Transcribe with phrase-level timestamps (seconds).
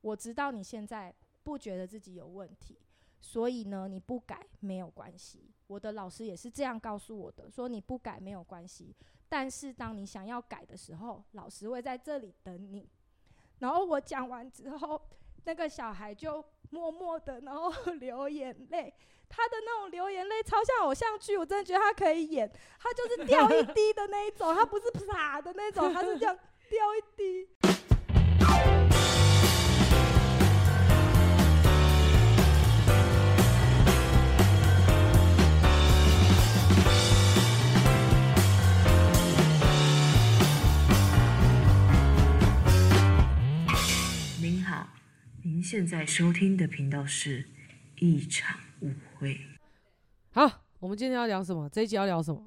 [0.00, 2.78] 我知道你现在不觉得自己有问题，
[3.20, 5.50] 所以呢，你不改没有关系。
[5.66, 8.94] 我的老师也是这样告诉我的，说你不改没有关系，
[9.28, 12.88] 但是当你想要改的时候，老师会在这里等你。
[13.58, 15.00] 然后我讲完之后，
[15.44, 17.70] 那个小孩就默默的，然后
[18.00, 18.94] 流眼泪。
[19.30, 22.50] 他的那种流眼泪超像偶像剧，我真的觉得他可以演。
[22.78, 26.34] 他就是掉一滴的那一种，他不是啪的那种，他是这样
[26.70, 27.46] 掉一滴。
[45.58, 47.44] 您现在收听的频道是
[47.98, 48.60] 一场。
[48.80, 49.40] 误会。
[50.30, 51.68] 好，我们今天要聊什么？
[51.68, 52.44] 这一集要聊什么？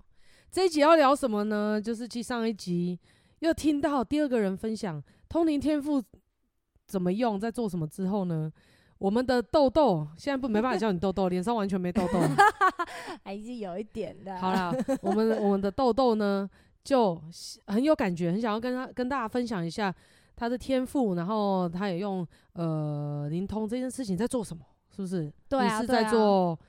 [0.50, 1.82] 这一集要聊什么呢？
[1.82, 2.98] 就是继上一集
[3.40, 6.02] 又听到第二个人分享通灵天赋
[6.88, 8.50] 怎么用，在做什么之后呢，
[8.98, 12.22] 我们的豆豆现在不没办法叫你豆豆，脸上完全没痘痘，
[13.26, 14.38] 还是有一点的。
[14.40, 16.50] 好啦，我们我们的豆豆呢
[16.82, 17.22] 就
[17.68, 19.94] 很有感觉，很想要跟他跟大家分享一下
[20.36, 24.64] 他的天赋，然后他也用呃灵通这件事情在做什么。
[24.94, 25.32] 是不是？
[25.48, 26.60] 对啊，你是在做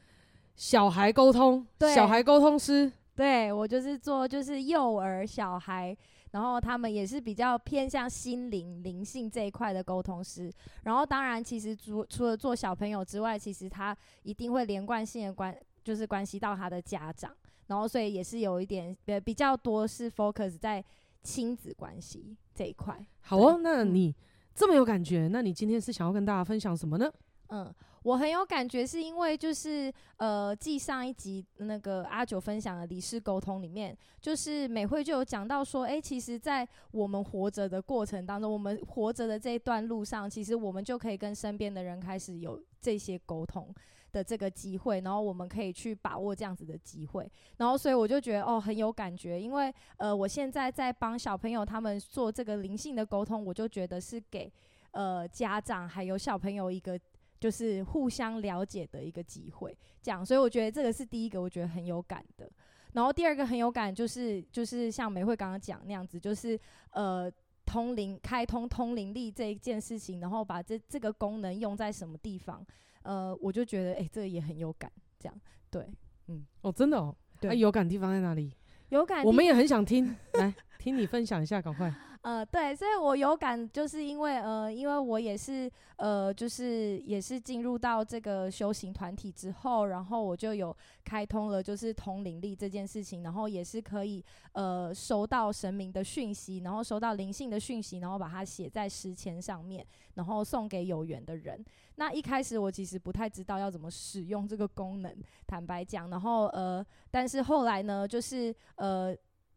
[0.54, 2.90] 小孩沟通，对，小孩沟通师。
[3.16, 5.94] 对，我就是做就是幼儿小孩，
[6.30, 10.52] 然后他们也是比较偏向心灵灵性这一块的沟通师。
[10.84, 17.34] 然后当然，其实除除了做小朋友之外，其实他一定会连贯性的关，就是关系到他的家长。
[17.66, 20.82] 然后所以也是有一点呃比较多是 focus 在
[21.24, 23.04] 亲子关系这一块。
[23.20, 24.14] 好哦，那你
[24.54, 27.10] 这么有感觉，那你今天是想要跟大家分享什么呢？
[27.48, 27.72] 嗯。
[28.04, 43.72] 我很有感觉，是因为就是呃，继上一集那个阿九分享的理事沟通里面，就是美惠就有讲到说，诶，其实，在我们活着的过程当中，我们活着的这一段路上，其实我们就可以跟身边的人开始有这些沟通
[44.10, 54.52] 的这个机会，然后我们可以去把握这样子的机会，然后所以我就觉得哦，很有感觉，因为呃，我现在在帮小朋友他们做这个灵性的沟通，我就觉得是给
[54.90, 56.98] 呃家长还有小朋友一个。
[57.42, 62.48] 就是互相了解的一个机会，这样，所以我觉得这个是第一个，我觉得很有感的。
[62.92, 66.56] 然后第二个很有感，就是就是像美惠刚刚讲那样子，就是
[66.92, 67.28] 呃
[67.72, 72.62] 通灵开通通灵力这一件事情，然后把这这个功能用在什么地方，
[73.02, 75.34] 呃，我就觉得哎、欸，这个也很有感，这样，
[75.70, 75.88] 对，
[76.26, 78.52] 嗯，哦，真的哦，对，啊、有感的地方在哪里？
[78.90, 81.90] 有感，我们也很想听，来听你分享一下，赶快。
[82.22, 90.74] 呃，对，所以我有感，就是因为呃，因为我也是呃，就是也是进入到这个修行团体之后，然后我就有
[91.04, 99.84] 开通了就是通灵力这件事情，然后也是可以呃收到神明的讯息，然后收到灵性的讯息，然后把它写在诗签上面，
[100.14, 101.60] 然后送给有缘的人。
[101.96, 105.12] 那一开始我其实不太知道要怎么使用这个功能，
[105.44, 109.12] 坦白讲，然后呃，但是后来呢，就是呃。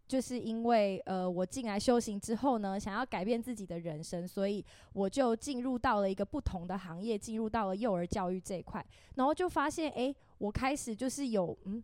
[0.07, 8.85] 就是因为呃，我进来修行之后呢，想要改变自己的人生，所以我就进入到了一个不同的行业，进入到了幼儿教育这一块，
[9.15, 11.83] 然后就发现，哎、欸，我开始就是有嗯，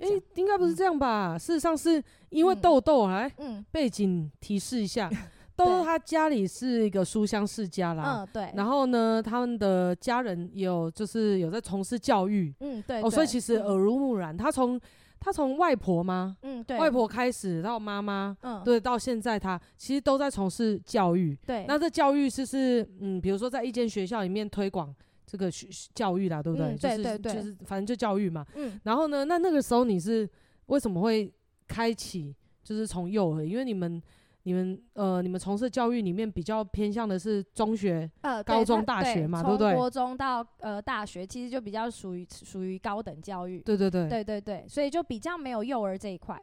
[0.00, 1.34] 哎、欸，应该不是这样吧？
[1.34, 5.10] 嗯、事实上是因为豆豆来，嗯，背景提示一下，
[5.54, 14.80] 豆豆他家里是一个书香世家啦，嗯，对，然后呢，他们的家人有就是有在从事教育，嗯，对，哦，所以其实耳濡目染，他从。
[15.24, 16.36] 他从外婆吗？
[16.42, 21.38] 嗯，对，外婆开始到妈妈，嗯，对，到现在他其实都在从事教育。
[21.46, 24.92] 对，那这教育是是嗯，比如说在一间学校里面推广
[25.24, 26.66] 这个学教育啦，对不对？
[26.66, 28.44] 嗯、对对对，就是反正就教育嘛。
[28.56, 30.28] 嗯，然后呢，那那个时候你是
[30.66, 31.32] 为什么会
[31.68, 32.34] 开启，
[32.64, 34.02] 就是从幼儿，因为你们。
[34.44, 39.70] 你们呃，你们从事教育里面比较偏向的是中学、呃、高中、大学嘛，对不对？
[39.70, 43.60] 从国中到呃大学，其实就比较属于属于高等教育。
[43.60, 46.36] 对对对，对对对，所以就比较没有幼儿这一块。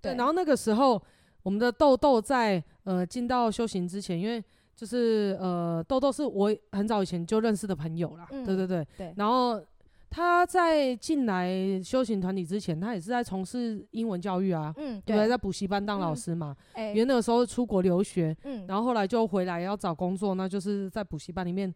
[0.00, 1.02] 对，对，然后那个时候，
[1.42, 4.42] 我们的豆豆在呃进到修行之前，因为
[4.76, 9.60] 就是呃豆豆是我很早以前就认识的朋友啦，嗯、对对对，对，然后。
[10.12, 11.50] 他在进来
[11.82, 16.54] 修行团体之前，他也是在从事英文教育啊，嗯，对，在补习班当老师嘛。
[16.74, 21.74] 嗯欸、因为那个时候出国留学，嗯，然后后来就回来要找工作，那就是在补习班里面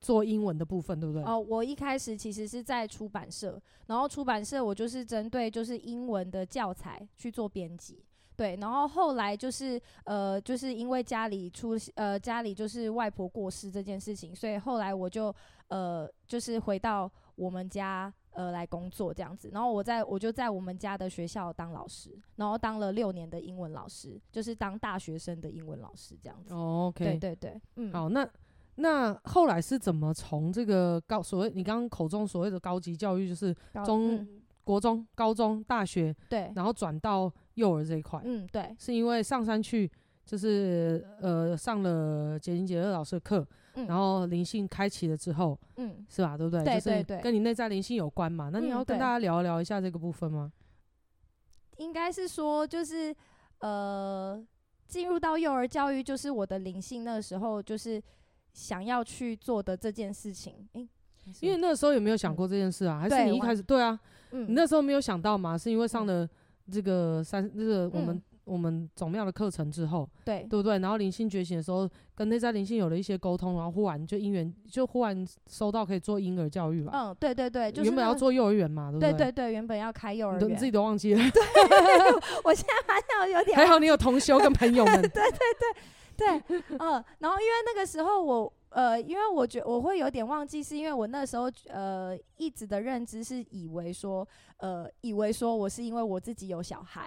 [0.00, 1.22] 做英文的部分，对不对？
[1.24, 8.02] 哦，我一开始其实是在出版社，然后出版社我就是针对就是英文的教材去做编辑，
[8.34, 15.34] 对，然后后来就是呃，就是因为家里出呃家里就是外婆过世这件事情，所以后来我就
[15.68, 17.12] 呃就是回到。
[17.36, 26.54] 我们家呃来工作这样子，然后我在我就在我们家的学校当老师，然后当了六年的英文老师，就是当大学生的英文老师这样子。
[26.54, 27.92] 哦，OK，对对对，嗯。
[27.92, 28.28] 好，那
[28.76, 33.54] 那后来是怎么从这个高所谓你刚刚口中所谓的高级教育，就是
[33.84, 39.90] 中、嗯、国中、高中、大学，对，然后转到幼儿这一块，嗯，对，是因为上山去
[40.24, 46.36] 就是呃上了洁晶洁乐老师的课，嗯、然后灵性开启了之后，嗯，是吧？
[46.36, 46.64] 对不对？
[46.64, 48.50] 对对对，跟你内在灵性有关嘛？
[48.52, 50.52] 那你要跟大家聊一聊一下这个部分吗？
[51.76, 53.14] 应该是说就是
[53.58, 54.44] 呃
[54.86, 58.02] 进入到幼儿教育，就是我的灵性那个时候就是。
[58.54, 60.88] 想要去做的这件事情，欸、
[61.40, 62.98] 因为那个时候有没有想过这件事啊？
[62.98, 63.98] 嗯、还是你一开始对啊？
[64.30, 65.58] 嗯，你那时候没有想到吗？
[65.58, 66.24] 是因为上了
[66.70, 70.78] 这个三这个我们、嗯、我们总庙的课程之后，对对不对？
[70.78, 76.92] 然后灵性觉醒的时候，跟内在灵性有了一些沟通，然后忽然就因缘就忽然收到可以做婴儿教育吧？
[76.94, 79.12] 嗯，对对对，就是、原本要做幼儿园嘛，对不对？
[79.12, 81.20] 对对对，原本要开幼儿园，你自己都忘记了。
[81.30, 81.42] 对，
[82.44, 85.00] 我现在发现我有点 还好，你有同修跟朋友们。
[85.02, 85.82] 对对对。
[86.16, 86.28] 对，
[86.78, 94.24] 嗯，然后因为那个时候我，呃，因为我觉我会有点忘记，是因为我那时候，呃，一直的认知是以为说，
[94.58, 97.04] 呃，以为说我是因为我自己有小孩，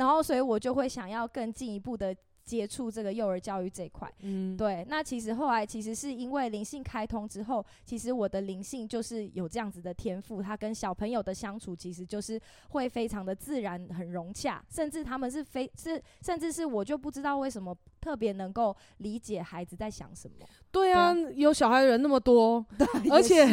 [0.00, 2.16] 然后所以我就会想要更进一步的。
[2.42, 20.44] 接触这个幼儿教育这一块，嗯，对，那其实后来其实是因为灵性开通之后，其实我的灵性就是有这样子的天赋，他跟小朋友的相处其实就是会非常的自然，很融洽，甚至他们是非是，甚至是我就不知道为什么特别能够理解孩子在想什么。
[20.72, 22.66] 对啊，对有小孩的人那么多，
[23.12, 23.46] 而且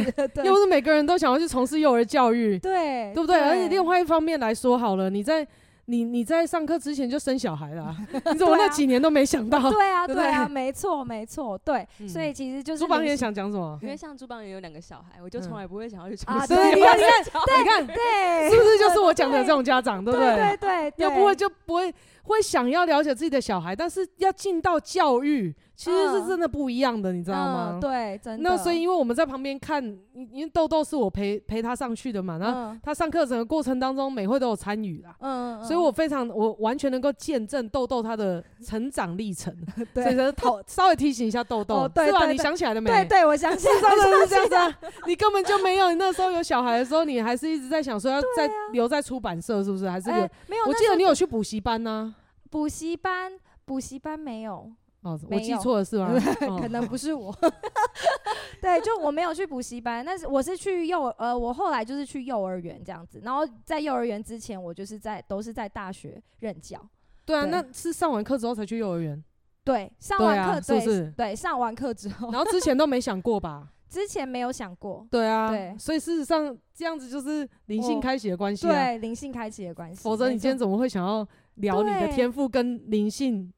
[0.43, 3.37] 又不是每个人都想要去从事幼儿教育，对，对不对？
[3.37, 5.47] 对而且另外一方面来说，好了，你在。
[5.89, 7.95] 你你在上课之前就生小孩了，
[8.33, 9.57] 你怎么那几年都没想到？
[9.71, 13.79] 对啊，对啊，没错没错，对，所以其实就是朱邦也想讲什么？
[13.81, 17.21] 因为像朱邦也有两个小孩，我就从来不会想要去啊，对，你看你看，
[17.61, 20.57] 你看，对，是不是就是我讲的这种家长，对不对？
[20.57, 21.93] 对对，要不会就不会
[22.23, 25.55] 会想要了解自己的小孩，但是要进到教育。
[25.77, 27.69] 其实是真的不一样的，嗯、你知道吗？
[27.73, 28.49] 嗯、对，真的。
[28.49, 29.83] 那所以，因为我们在旁边看，
[30.31, 35.15] 因为豆豆是我陪陪他上去的嘛，然后他上课程的过程当中，每会都有参与啦。
[35.19, 39.55] 嗯，所以我非常，我完全能够见证豆豆他的成长历程。
[39.93, 42.25] 对，所以讨稍微提醒一下豆豆，是吧？
[42.25, 42.89] 你想起来了没？
[42.89, 44.25] 对，对，我想起来了。
[44.25, 45.89] 是这样子啊，你根本就没有。
[45.89, 49.87] 你那时候有小孩的时候，你还是一直在想说要在留在出版社，是不是？
[49.87, 50.15] 还是有？
[50.15, 50.65] 欸、没有。
[50.65, 52.25] 我记得你有去补习班呢、啊。
[52.49, 53.33] 补习班，
[53.63, 54.71] 补习班没有。
[55.01, 56.13] 哦，我记错了是吗？
[56.59, 57.33] 可能不是我，
[58.61, 66.79] 对，就我没有去补习班，但是我是去幼呃，我后来就是去幼儿园这样子，然后在幼儿园之前，我就是在都是在大学任教。
[67.25, 69.23] 对啊，那是上完课之后才去幼儿园。
[69.63, 71.13] 对，上完课是不是？
[71.15, 73.67] 对，上完课之后，然后之前都没想过吧？
[73.89, 75.05] 之前没有想过。
[75.09, 78.67] 对啊，对，所以事实上这样子就是灵性开启的关系。
[78.67, 80.01] 对，灵性开启的关系。
[80.01, 83.51] 否则你今天怎么会想要聊你的天赋跟灵性？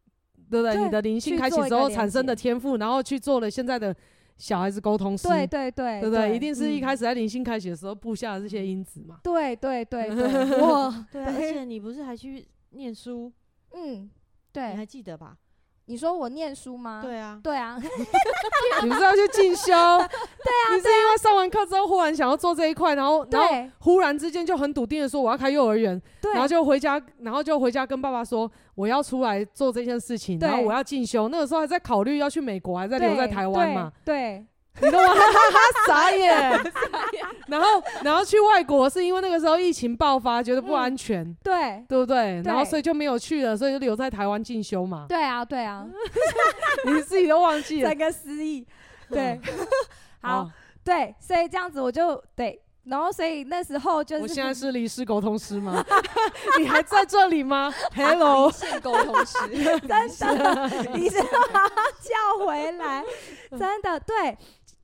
[0.49, 0.83] 对不对？
[0.83, 3.95] 你的灵性开启之后产生的天赋，然后去做了现在的
[4.37, 6.35] 小孩子沟通师，对对对，对不对？
[6.35, 9.19] 一定是一开始在灵性开启的时候布下的这些因子嘛。
[9.23, 11.05] 对对对对， 哇！
[11.11, 13.31] 对，而且你不是还去念书？
[13.73, 14.09] 嗯，
[14.51, 15.37] 对，你还记得吧？
[15.89, 17.01] 你说我念书吗？
[17.03, 17.75] 对啊，对啊，
[18.83, 19.65] 你不是要去进修？
[19.73, 23.47] 对啊，你是因为上完课之后忽然想要做这一块，然后然后
[23.79, 25.99] 忽然之间就很笃定的说我要开幼儿园，
[26.31, 31.27] 然后就回家，然后就回家跟爸爸说我要出来做这件事情，然后我要进修。
[31.27, 33.91] 那个时候还在考虑要去美国，还在留在台湾嘛？
[34.05, 34.45] 对。
[34.81, 35.13] 你懂吗？
[35.87, 36.51] 傻眼，
[37.47, 42.41] 然后然后去外国是因为那个时候疫情爆发，觉得不安全，嗯、对对不对？
[42.43, 45.05] 然后所以就没有去了，所以就留在台湾进修嘛。
[45.09, 45.85] 对啊，对啊，
[46.85, 48.65] 你自己都忘记了，整个失忆。
[49.09, 49.39] 对，
[50.21, 50.49] 好，
[50.83, 52.61] 对，所以这样子我就对。
[52.85, 55.85] 然后，所以那时候就是，我现在是离世沟通师吗？
[56.57, 59.37] 你还在这里吗？Hello，离线沟通师，
[59.81, 61.69] 真的，你是把他
[62.01, 63.03] 叫回来，
[63.51, 64.35] 真的，对。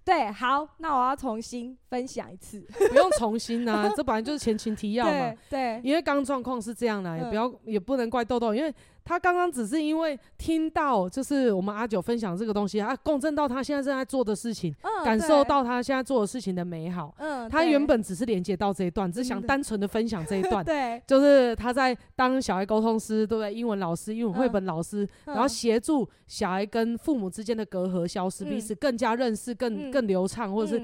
[0.05, 5.11] 对，好，那我要重新分享一次， 不用重新啊，这本来就是前情提要嘛。
[5.49, 8.73] 对，对，因为刚刚状况是这样的，也不要，也不能怪豆豆，因为。
[9.05, 17.13] 他刚刚只是因为听到，就是我们阿九分享这个东西，他共振到他现在正在做的事情，嗯、感受到他现在做的事情的美好。
[17.19, 20.65] 嗯，他原本只是连接到这一段，只想单纯的分享这一段。
[20.65, 23.53] 对， 就是他在当小孩沟通师，对不对？
[23.53, 30.83] 英文老师、英文绘本老师，嗯、然后协助小孩跟父母之间的隔阂消失，嗯、彼此更加认识、更更流畅，或者是。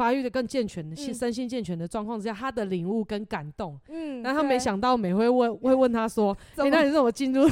[0.00, 1.12] 发育的更健全的、嗯。
[1.12, 3.78] 身心健全的状况之下，他的领悟跟感动。
[3.90, 7.46] 嗯，那他没想到美会问会问他说： “哎、那你怎么进入？”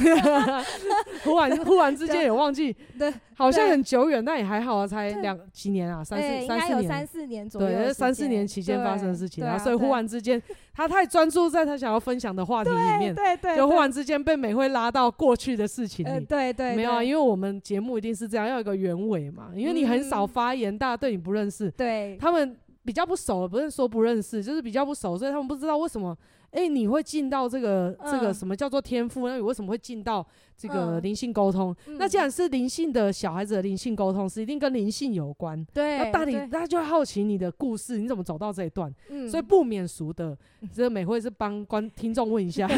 [1.23, 6.87] 忽然忽然之间也忘记，对，好像很久远，但也还好啊，才两几年啊，三哎四三四年。
[6.87, 7.05] 三。
[7.05, 10.41] 四年左右对，三四年期间发生的事情，然后所以忽然之间，
[10.79, 16.25] 他太专注在他想要分享的话题里面，对对，就忽然之间被美惠拉到过去的事情呃里。
[16.25, 19.49] 对对没有啊，因为我们节目一定是这样，要有一个原委嘛。
[19.53, 22.55] 因为你很少嗯发言，大家对你不认识，对他们
[22.85, 26.17] 比较不熟，不是说不认识，就是比较不熟，所以他们不知道为什么，
[26.51, 29.27] 哎、你会进到这个、这个嗯什么叫做天赋？
[29.27, 30.25] 那你为什么会进到
[30.57, 31.75] 这个嗯灵性沟通？
[31.85, 35.63] 那既嗯然是灵性的小孩子的灵性沟通，是一定跟灵性有关。
[35.73, 38.93] 对，那大你对大家就会好奇你的故事，你怎么走到这一段？
[39.09, 40.37] 嗯所以不免俗的，
[40.73, 42.67] 这个美会是帮观听众问一下。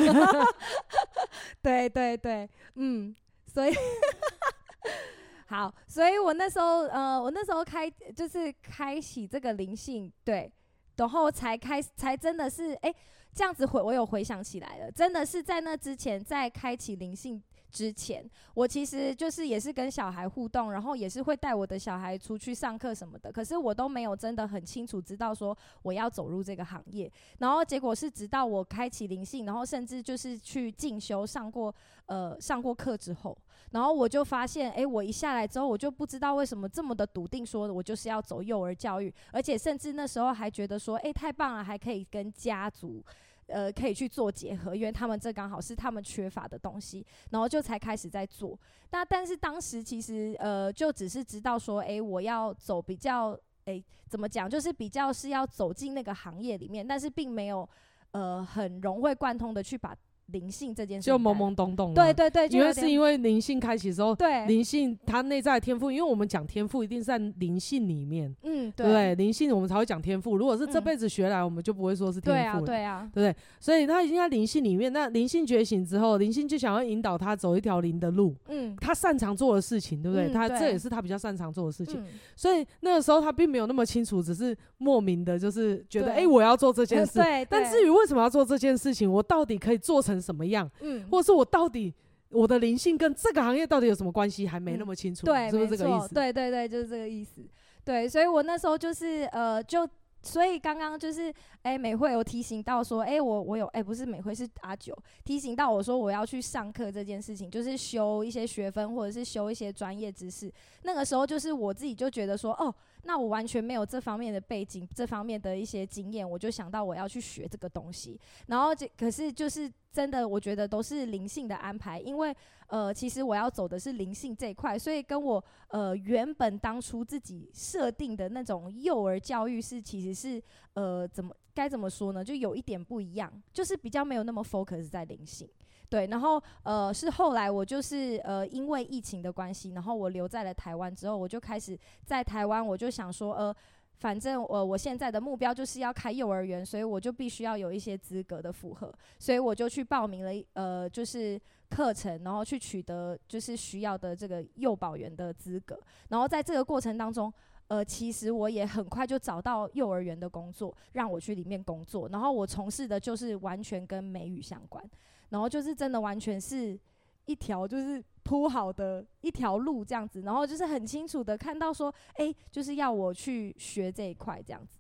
[1.61, 3.15] 对对对，嗯，
[3.47, 3.71] 所以
[5.47, 10.51] 好，所以我那时候呃，我那时候开就是开启这个灵性，对，
[10.97, 12.93] 然后才开才真的是哎、
[13.33, 31.73] 这样子回我有回想起来了，真的是在那之前，在开启灵性之前，我其实就是也是跟小孩互动，然后也是会带我的小孩出去上课什么的，可是我都没有真的很清楚知道说我要走入这个行业，然后结果是直到我开启灵性，然后甚至就是去进修上过
[32.07, 33.37] 呃上过课之后，
[33.71, 43.03] 然后我就发现，诶，我一下来之后，我就不知道为什么这么的笃定，说我就是要走幼儿教育，而且甚至那时候还觉得说，诶，太棒了，还可以跟家族。
[43.51, 48.57] 呃，可以去做结合，因为他们这刚好是他们缺乏的东西，然后就才开始在做。
[48.91, 57.67] 那但是当时其实呃，就只是知道说，诶，我要走比较，诶，怎么讲，就是比较是要走进那个行业里面，但是并没有
[58.11, 59.95] 呃很融会贯通的去把
[60.31, 61.93] 灵性这件事就懵懵懂懂。
[61.93, 69.15] 对对对，因为是因为灵性开启之后，对灵性它内在的天赋，因为我们讲天赋一定是在灵性里面，嗯对不对？
[69.15, 70.37] 灵性我们才会讲天赋。
[70.37, 72.65] 如果是这嗯辈子学来，我们就不会说是天赋了。
[72.65, 73.35] 对啊，对不对？
[73.59, 80.27] 所以他已经在灵性里面，那灵性觉醒之后，灵性就想要引导他走一条灵的路，嗯他擅长做的事情，对不对？
[80.27, 81.99] 嗯他这也是他比较擅长做的事情。
[81.99, 87.13] 嗯所以那个时候他并没有那么清楚，只是莫名的，就是觉得哎、我要做这件事。
[87.21, 91.93] 对，但至于为什么要做这件事情，我到底可以做成什么样，嗯或者是我到底
[92.29, 96.13] 我的灵性跟这个行业到底有什么关系，还没那么清楚，对，是不，是这个意思？
[96.13, 97.41] 对对对，就是这个意思。
[97.83, 99.87] 对，所以我那时候就是呃，就
[100.23, 110.51] 所以刚刚就是哎、美惠有提醒到说，哎、我我有哎、不是美惠是阿九提醒到我说我要去上课这件事情，就是修一些学分或者是修一些专业知识。
[110.83, 112.73] 那个时候就是我自己就觉得说，哦，
[113.03, 118.19] 那我完全没有这方面的背景，这方面的一些经验，我就想到我要去学这个东西。
[118.47, 122.35] 然后这可是就是真的，我觉得都是灵性的安排，因为
[122.67, 130.41] 呃，其实我要走的是灵性这一块，所以跟我呃原本当初自己设定的那种幼儿教育是其实是
[130.73, 132.23] 呃怎么该怎么说呢？
[132.23, 135.49] 就有一点不一样，就是比较没有那么 focus 在灵性。
[135.91, 143.55] 对，然后呃是后来我就是呃因为疫情的关系，然后我留在了台湾之后，我就开始在台湾，我就想说呃。
[144.01, 155.79] 反正呃，我现在的目标就是要开幼儿园，所以我就必须要有一些资格的符合，所以我就去报名了，呃，就是课程，然后去取得就是需要的这个幼保员的资格。
[156.09, 157.31] 然后在这个过程当中，
[157.67, 162.09] 呃，其实我也很快就找到幼儿园的工作，让我去里面工作。
[162.09, 164.83] 然后我从事的就是完全跟美语相关，
[165.31, 166.79] 然后就是真的完全是
[167.25, 174.79] 一条就是铺好的一条路这样子，然后就是很清楚的看到说，诶，就是要我去学这一块这样子，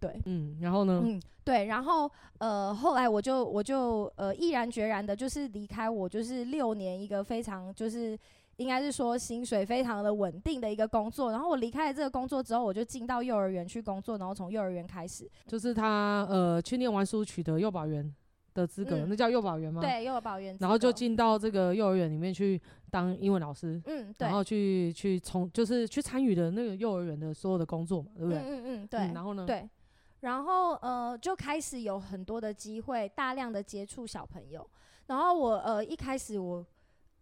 [0.00, 0.18] 对。
[0.24, 1.02] 嗯，然后呢？
[1.04, 8.18] 嗯，对，然后呃，后来我就我就呃毅然决然的，就是离开我就是六年一个非常就是
[8.56, 18.14] 应该是说薪水非常的稳定的一个工作，然后我离开了这个工作之后，我就进到幼儿园去工作，然后从幼儿园开始，就是他呃去念完书取得幼保员
[18.54, 19.80] 的资格，嗯那叫幼保员吗？。
[19.80, 28.38] 对，幼儿保员资格，然后就进到这个幼儿园里面去当英文老师，嗯，对然，后去去从就是去参与的那个幼儿园的所有的工作嘛，对不嗯对？
[28.38, 29.46] 嗯嗯，对，嗯然后呢？
[29.46, 29.68] 对，
[30.20, 34.68] 然后呃就开始有很多的机会，大量的接触小朋友。
[35.06, 36.64] 然后我呃一开始我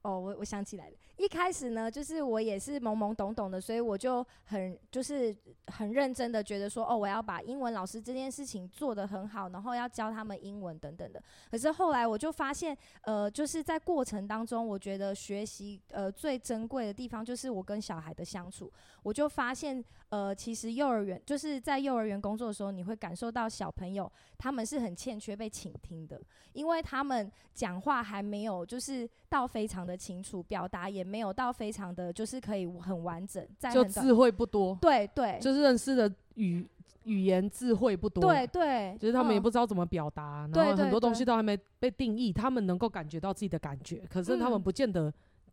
[0.02, 5.34] 哦我我想起来了，一开始呢就是我也是懵懵懂懂的，所以我就很就是
[5.68, 11.22] 很认真的觉得说哦我要把英文老师这件事情做得很好，然后要教他们英文等等的。
[11.50, 18.70] 可是后来我就发现呃就是在过程当中，我觉得学习呃最珍贵的地方就是我跟小孩的相处。
[19.02, 26.20] 我就发现，呃，其实幼儿园就是在幼儿园工作的时候，你会感受到小朋友他们是很欠缺被倾听的，
[26.52, 36.66] 因为他们讲话还没有就是到非常的清楚，表达也没有到非常的就是可以很完整，在就智慧不多，对对，就是认识的语
[37.04, 39.42] 语言智慧不多，对对，就是他们也嗯。
[39.42, 44.62] 不知道怎么表达，对然后很多东西都还没被定义，他们能够感觉到自己的感觉，可是他们嗯。
[44.62, 45.12] 不见得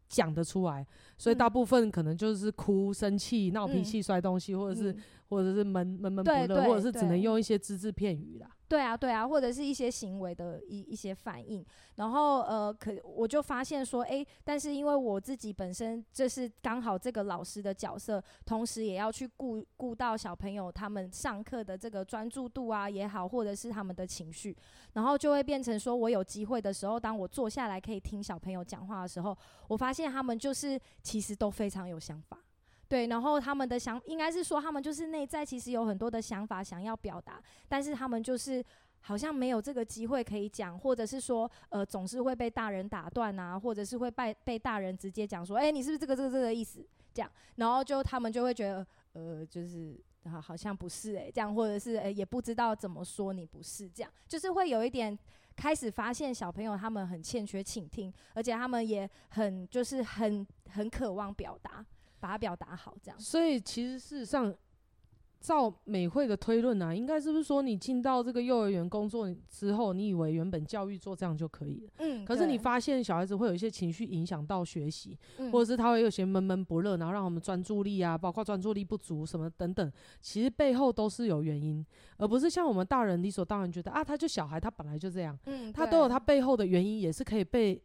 [0.10, 0.86] 讲得出来，
[1.18, 4.98] 所以大嗯部分可能就是哭、生气、闹脾气、摔东西，或者是嗯
[5.30, 8.50] 或者是闷闷闷不乐，或者是只能用一些只字片语啦。
[8.68, 11.64] 对啊，对啊，或者是一些行为的一一些反应，
[11.98, 24.58] 然后呃，可我就发现说，诶，但是因为我自己本身就是刚好这个老师的角色，同时也要去顾顾到小朋友他们上课的这个专注度啊也好，或者是他们的情绪，
[24.94, 29.38] 然后就会变成说我有机会的时候，当我坐下来可以听小朋友讲话的时候，
[29.68, 32.40] 我发现他们就是其实都非常有想法。
[32.94, 38.64] 对，然后他们的想应该是说，他们就是内在其实有很多的想法想要表达，但是他们就是
[39.02, 46.86] 好像没有这个机会可以讲，或者是说，呃，总是会被大人打断啊，或者是会被被大人直接讲说，哎，你是不是这个这个这个意思？
[47.16, 55.18] 这样，然后就他们就会觉得，呃，就是好好像不是哎，这样，或者是哎也不知道怎么说你不是这样，就是会有一点
[55.56, 61.84] 开始发现小朋友他们很欠缺倾听，而且他们也很就是很很渴望表达。
[62.24, 63.20] 把它表达好，这样。
[63.20, 64.56] 所以其实事实上，
[65.42, 71.92] 照美惠的推论啊，应该是不是说你进到这个幼儿园工作之后，你以为原本教育做这样就可以了？
[71.98, 72.24] 嗯。
[72.24, 87.84] 可是你发现小孩子会有一些情绪影响到学习，嗯、或者是他会有些闷闷不乐，然后让我们专注力啊，包括专注力不足什么等等，其实背后都是有原因，而不是像我们大人理所当然觉得啊，他就小孩，他本来就这样，嗯，他都有他背后的原因，也是可以被。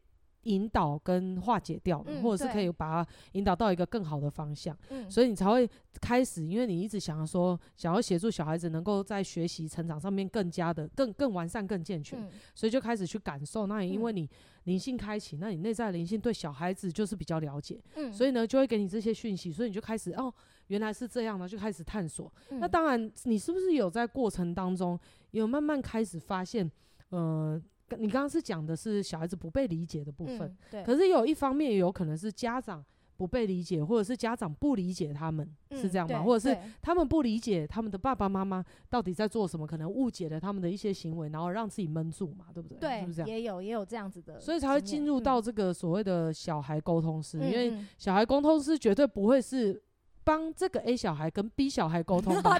[0.48, 5.68] 引导跟化解掉的，嗯、或者是可以把它引导到一个更好的方向，嗯、所以你才会
[6.00, 13.66] 开始，因为你一直想要说，想要协助小孩子能够在学习成长上面更加的更更完善、更健全，嗯、所以就开始去感受。
[13.66, 14.28] 那也因为你
[14.64, 20.32] 灵性开启，那你内在灵性对小孩子就是比较了解，嗯、所以呢就会给你这些讯息，所以你就开始哦，
[20.68, 22.32] 原来是这样的，就开始探索。
[22.50, 24.98] 嗯、那当然，你是不是有在过程当中
[25.32, 26.70] 有慢慢开始发现，
[27.10, 27.62] 呃？
[27.96, 30.84] 你刚刚是讲的是小孩子不被理解的部分，嗯、对。
[30.84, 32.84] 可是有一方面也有可能是家长
[33.16, 36.22] 不被理解，或者是家长不理解他们，嗯、是这样吗？
[36.22, 42.78] 或者是他们不理解他们的爸爸妈妈到底在做什么，可能误解了他们的一些行为，然后让自己闷住嘛，对不对？
[42.78, 43.28] 对，是不是这样？
[43.28, 49.82] 也有也有这样子的，所以才会进入到这个所谓的小孩沟通师，嗯、因为小孩沟通师绝对不会是。
[50.28, 52.58] 帮这个 A 小孩跟 B 小孩沟通 吧，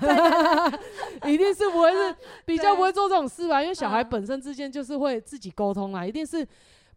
[1.29, 3.61] 一定是不会是比较不会做这种事吧？
[3.63, 6.47] 因为小孩本身之间就是会自己沟通啦，一定是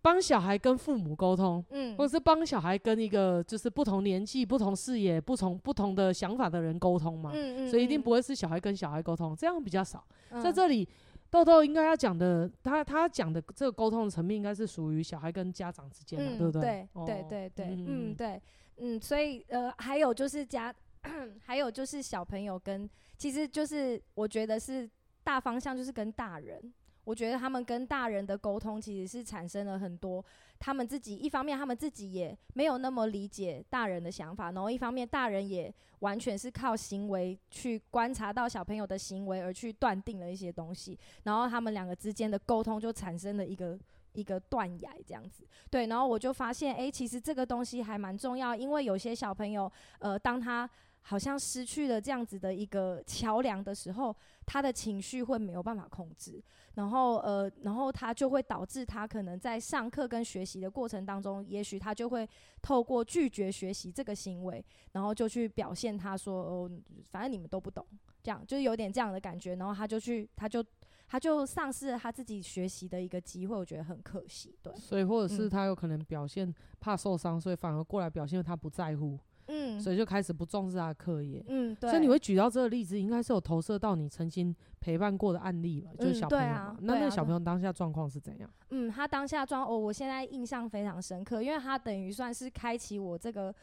[0.02, 10.02] 帮小孩跟父母沟通，嗯，或者是帮小孩跟一个就是不同年纪、不同视野、不同不同的想法的人沟通嘛，嗯嗯，所以一定不会是小孩跟小孩沟通，这样比较少。
[10.42, 10.88] 在这里，
[11.30, 16.88] 豆豆应该要讲的，他他讲的这个沟通的层面，应该是属于小孩跟家长之间的，对不对？
[17.06, 18.42] 对对对对，嗯对。
[18.78, 20.74] 嗯，所以呃，还有就是家，
[21.46, 24.90] 还有就是小朋友跟，其实就是我觉得是
[25.24, 30.24] 大方向，就是跟大人，我觉得他们跟大人的沟通其实是产生了很多，
[30.58, 43.80] 他们自己一方面他们自己也没有那么理解大人的想法，然后一方面大人也完全是靠行为去观察到小朋友的行为而去断定了一些东西，然后他们两个之间的沟通就产生了一个。
[44.14, 50.70] 一个断崖这样子，对，然后我就发现，诶，其实这个东西还蛮重要，因为有些小朋友，呃，当他
[51.02, 56.44] 好像失去了这样子的一个桥梁的时候，他的情绪会没有办法控制，
[56.76, 62.28] 然后，呃，然后他就会导致他可能在上课跟学习的过程当中，也许他就会
[62.62, 66.72] 透过拒绝学习这个行为，然后就去表现他说，哦，
[67.10, 67.86] 反正你们都不懂，
[68.22, 70.64] 这样就是有点这样的感觉，然后他就去，他就。
[71.12, 74.56] 他就丧失了他自己学习的一个机会，我觉得很可惜。
[74.64, 81.90] 对，所以或者是他有可能表现怕受伤，所以反而过来表现他不在乎，嗯，所以就开始不重视他的课业，嗯，对。
[81.90, 85.92] 所以你会举到这个例子，应该是有投射到你曾经陪伴过的案例吧？
[86.00, 86.54] 就是小朋友嘛。
[86.56, 88.50] 嗯啊、那那小朋友当下状况是怎样？
[88.70, 93.54] 嗯，他当下状哦，我现在印象非常深刻，因为他等于算是开启我这个。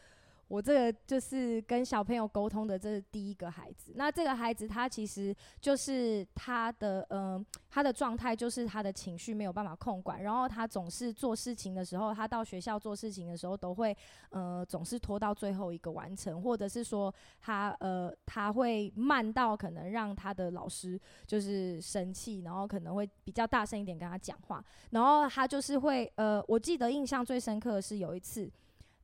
[0.48, 3.92] 我这个就是跟小朋友沟通的，这是第一个孩子。
[3.94, 13.94] 那这个孩子他其实就是他的，嗯、他的状态就是他的情绪没有办法控管，然后他总是做事情的时候，他到学校做事情的时候都会，
[14.30, 28.50] 呃，总是拖到最后一个完成，或者是说他，呃，他会慢到可能让他的老师就是生气，然后可能会比较大声一点跟他讲话，然后他就是会，呃，我记得印象最深刻的是有一次。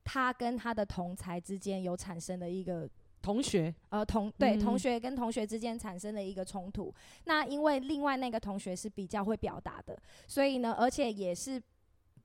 [0.05, 2.87] 他跟他的同才之间有产生的一个
[3.21, 6.93] 同学，呃，同对同学跟同学之间产生的一个冲突。
[7.25, 11.61] 那因为另外那个同学是比较会表达的，所以呢，而且也是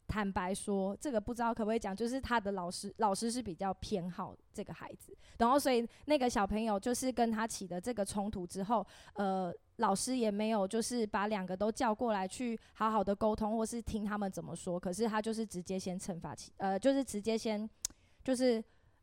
[0.06, 17.68] 坦白说，这个不知道可不可以讲，就是他的老师老师是比较偏好这个孩子，然后所以那个小朋友就是跟他起的这个冲突之后，呃，老师也没有就是把两个都叫过来去好好的沟通，或是听他们怎么说，可是他就是直接先惩罚起，呃，就是直接先
[18.24, 18.62] 就是。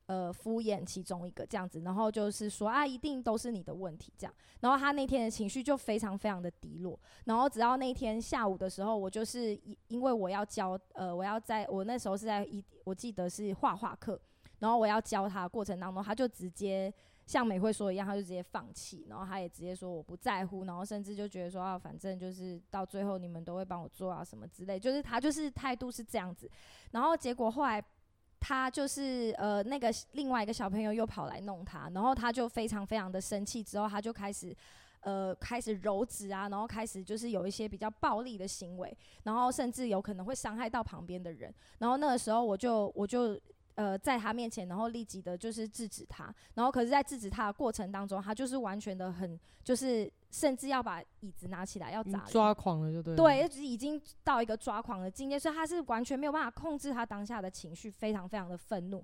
[0.09, 4.33] 呃，敷衍其中一个这样子，然后就是说啊，一定都是你的问题这样。
[4.61, 6.97] 然后他那天的情绪就非常非常的低落。
[7.25, 9.53] 然后直到那天下午的时候，我就是
[9.89, 14.17] 因为我要教，呃，我要在我那时候是在一，我记得是画画课，
[14.59, 16.89] 然后我要教他过程当中，他就直接
[17.27, 26.49] 像美惠说一样，他就直接放弃，然后他也直接说我不在乎，然后甚至就觉得说啊，反正就是到最后你们都会帮我做啊什么之类，就是他就是态度是这样子。
[26.89, 27.83] 然后结果后来。
[28.39, 34.55] 他就是呃，那个另外一个小朋友又跑来弄他，然后他就非常非常的生气，之后他就开始
[35.01, 41.51] 呃开始揉指啊，然后开始就是有一些比较暴力的行为，然后甚至有可能会伤害到旁边的人。
[41.79, 43.35] 然后那个时候我就我就
[43.77, 50.11] 呃在他面前，然后立即的就是制止他，然后可是在制止他的过程当中，他就是完全的很就是。
[50.29, 53.17] 甚至要把椅子拿起来要砸，抓狂了就对了。
[53.17, 59.01] 对，已经到一个抓狂的境界，所以他是完全没有办法控制他当下的情绪，非常非常的愤怒。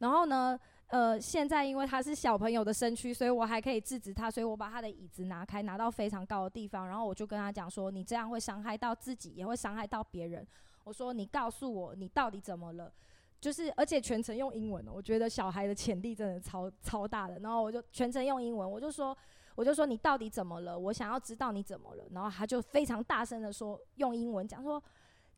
[0.00, 0.56] 然后呢，
[0.88, 10.46] 呃，现在因为他是小朋友的身躯，所以我还可以制止他，所以我把他的椅子拿开，拿到非常高的地方，然后我就跟他讲说：“你这样会伤害到自己，也会伤害到别人。”
[10.84, 12.92] 我说：“你告诉我，你到底怎么了？”
[13.40, 17.38] 就是，而且全程用英文，我觉得小孩的潜力真的超超大的。
[17.40, 19.16] 然后我就全程用英文，我就说。
[19.56, 20.78] 我就说，你到底怎么了？
[20.78, 22.04] 我想要知道你怎么了。
[22.12, 24.78] 然后他就非常大声的说，用英文讲说，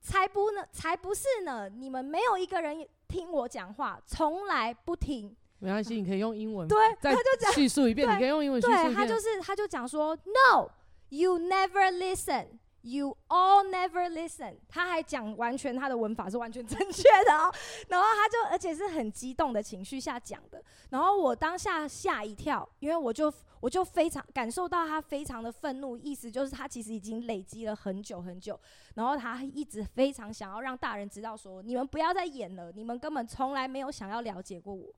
[0.01, 1.69] 才不呢，才不是呢！
[1.69, 5.33] 你们没有一个人听我讲话，从来不听。
[5.61, 6.67] 没关系，你可以用英文。
[6.67, 8.93] 对，他就讲叙述一遍，你可以用英文叙述一遍。
[8.93, 12.47] 对，他就是，他就讲说，No，you never listen。
[12.81, 14.57] You all never listen。
[14.69, 17.53] 他还讲完全他的文法是完全正确的哦，
[17.89, 28.59] 然后他就而且是很激动的情绪下讲的，然后我当下吓一跳，因为我就我就非常感受到他非常的愤怒，意思就是他其实已经累积了很久很久，
[28.95, 34.95] 然后他一直非常想要让大人知道说，你们不要再演了，你们根本从来没有想要了解过我。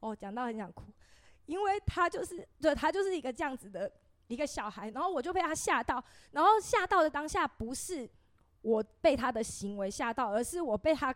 [0.00, 0.84] 哦，讲到很想哭，
[1.46, 3.90] 因为他就是对他就是一个这样子的。
[4.34, 8.06] 一个小孩，然后我就被他吓到，然后吓到的当下不是
[8.60, 11.14] 我被他的行为吓到，而是我被他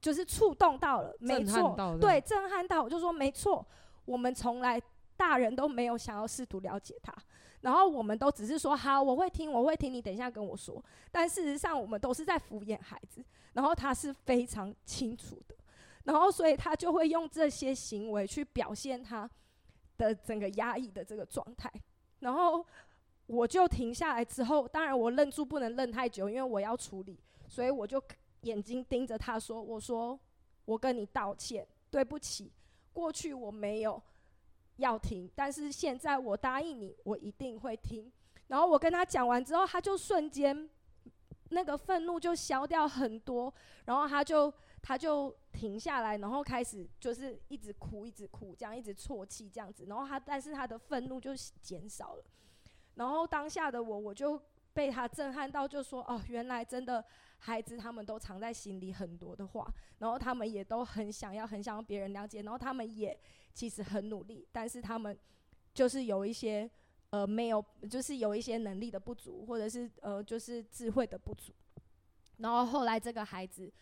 [0.00, 3.66] 就是触动到了，没错，对，震撼到，我就说没错，
[4.04, 4.80] 我们从来
[5.16, 7.12] 大人都没有想要试图了解他，
[7.62, 15.56] 然后我们都只是说好，我会听，我会听，你等一下跟我说，但事实上我们都是在敷衍孩子，然后他是非常清楚的，
[16.04, 19.28] 然后所以他就会用这些行为去表现他
[19.96, 21.72] 的整个压抑的这个状态。
[22.24, 22.64] 然后
[23.26, 28.02] 我就停下来之后，当然我愣住不能愣太久，因为我要处理，所以我就
[28.40, 30.18] 眼睛盯着他说：“我说
[30.64, 32.50] 我跟你道歉，对不起，
[32.94, 34.02] 过去我没有
[34.76, 38.10] 要停，但是现在我答应你，我一定会停。”
[38.48, 40.68] 然后我跟他讲完之后，他就瞬间
[41.50, 43.52] 那个愤怒就消掉很多，
[43.84, 44.50] 然后他就
[44.86, 49.86] 他就停下来，然后开始就是一直哭，一直哭，这样一直啜泣这样子。
[49.86, 52.24] 然后他，但是他的愤怒就减少了。
[52.96, 54.38] 然后当下的我，我就
[54.74, 57.02] 被他震撼到，就说：“哦，原来真的
[57.38, 59.66] 孩子他们都藏在心里很多的话，
[60.00, 63.18] 然后他们也都很想要，很想要别人了解，然后他们也
[63.54, 65.18] 其实很努力，但是他们
[65.72, 66.70] 就是有一些
[67.08, 71.54] 呃没有，就是有一些能力的不足，或者是呃就是智慧的不足。
[72.36, 73.72] 然后后来这个孩子。”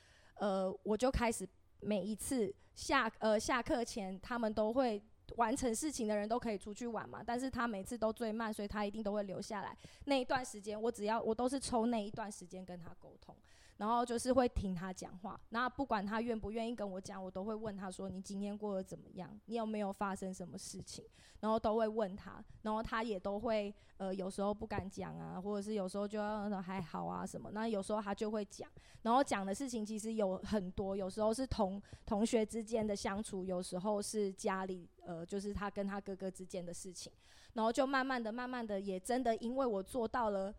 [0.42, 5.00] 呃，我就开始每一次下呃下课前，他们都会
[5.36, 9.76] 完成事情的人都可以出去玩嘛，但是他每次都最慢，所以他一定都会留下来。
[10.06, 13.36] 那一段时间，我只要我都是抽那一段时间跟他沟通。
[13.82, 19.28] 然后就是会听他讲话，那不管他愿不愿意跟我讲，我都会问他说：“你今天过得怎么样？
[19.46, 21.04] 你有没有发生什么事情？”
[21.40, 27.50] 然后都会问他，然后他也都会呃，有时候不敢讲啊，或者是有时候就要还好啊什么。
[27.50, 28.70] 那有时候他就会讲，
[29.02, 37.12] 然后讲的事情其实有很多，有时候是同同学之间的相处，有时候是家里呃，就是他跟他哥哥之间的事情，
[37.54, 40.54] 然后就慢慢的、慢慢的，也真的因为我做到了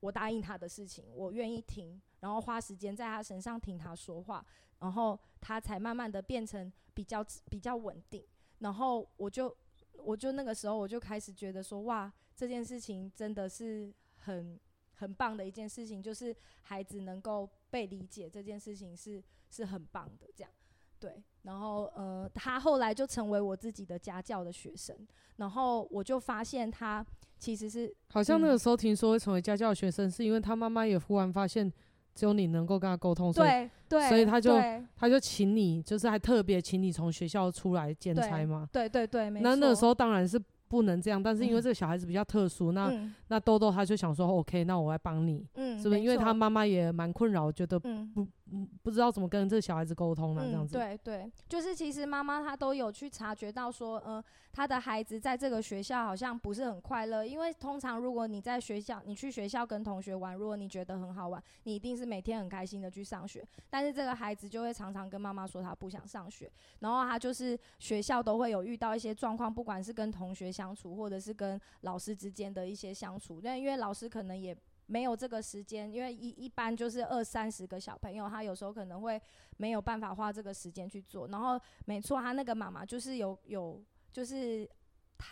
[0.00, 2.02] 我答应他的事情，我愿意听。
[2.20, 4.44] 然后花时间在他身上听他说话，
[4.80, 8.24] 然后他才慢慢的变成比较比较稳定。
[8.58, 9.56] 然后我就
[9.92, 14.58] 我就那个时候我就开始觉得说，哇，这件事情真的是很
[14.94, 20.26] 很棒的一件事情，就是孩子能够被理解这件事情是是很棒的。
[20.34, 20.50] 这样
[20.98, 27.06] 对，然后呃，他后来就成为我自己的家教的学生，然后我就发现他
[27.38, 31.72] 其实是好像那个时候听说会成为家教学生，是因为他妈妈也忽然发现。
[32.18, 34.58] 只有你能够跟他沟通，所以对对，所以他就
[34.96, 38.68] 他就请你，就是还特别请你从学校出来兼差嘛。
[38.72, 39.44] 对对对，没错。
[39.48, 40.40] 那那个时候当然是。
[40.70, 46.00] 不能这样，但是因为嗯这个小孩子比较特殊，那嗯那豆豆他就想说，OK，那我来帮你，嗯，是不是？
[46.02, 48.12] 因为他妈妈也蛮困扰，觉得嗯
[48.48, 50.74] 不不知道怎么跟这个小孩子沟通了，这样嗯，子。
[50.74, 74.56] 对对，就是其实妈妈她都有去察觉到说，呃，她的孩子在这个学校好像不是很快乐，因为通常如果你在学校，你去学校跟同学玩，如果你觉得很好玩，你一定是每天很开心的去上学，但是这个孩子就会常常跟妈妈说他不想上学，然后他就是学校都会有遇到一些状况，不管是跟同学相处，或者是跟老师之间的一些相处，那因为老师可能也。
[74.88, 79.20] 没有这个时间，因为一一般就是二三十个小朋友，他有时候可能会
[79.58, 81.28] 没有办法花这个时间去做。
[81.28, 84.66] 然后，没错，他那个妈妈就是有有就是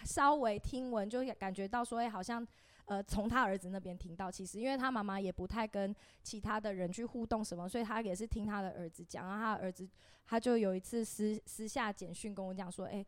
[0.04, 2.46] 稍微听闻，就感觉到说，哎，好像
[2.84, 9.26] 呃从他儿子那边听到，其实因为他妈妈也不太跟其他的人去互动什么，所以他也是听他的儿子讲。
[9.26, 9.88] 然后他的儿子
[10.26, 13.04] 他就有一次私私下简讯跟我讲说，哎，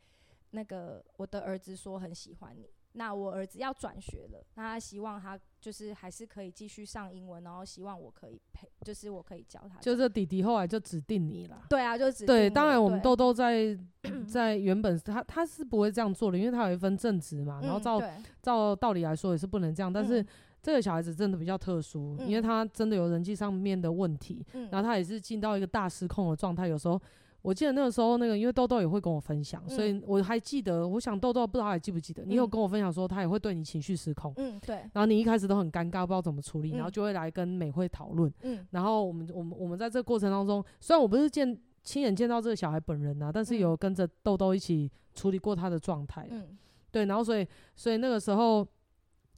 [0.52, 2.70] 那个我的儿子说很喜欢你。
[2.92, 9.78] 那我儿子要转学了，那他希望他就是还是可以继续上英文，然后希望我可以陪，就是我可以教他。
[9.80, 11.62] 就这弟弟后来就指定你了。
[11.68, 13.76] 对啊，就指定对，当然我们豆豆在
[14.28, 20.26] 在原本他他是不会这样做的，因为他有一份正职嘛，然后照、嗯、照道理来说也是不能这样，但是嗯
[20.62, 27.00] 这个小孩子真的比较特殊，嗯因为他真的有人际上面的问题，嗯、然后他也是进到一个大失控的状态，有时候。
[27.40, 30.86] 我记得那个时候，那个因为豆豆也会跟我分享，嗯、所以我还记得。
[30.86, 34.34] 我想豆豆不知道还记不记得，嗯、你有跟我分享说他也会对你情绪失控。
[34.36, 34.76] 嗯，对。
[34.92, 38.32] 然后你一开始都很尴尬，不知道怎么处理，嗯、然后就会来跟美惠讨论。
[38.42, 38.66] 嗯。
[38.72, 46.26] 然后我们我们我们在这个过程当中，虽然我不是见亲眼见到这个小孩本人啊，但是有跟着豆豆一起处理过他的状态。
[46.30, 46.58] 嗯。
[46.90, 47.46] 对，然后所以
[47.76, 48.66] 所以那个时候，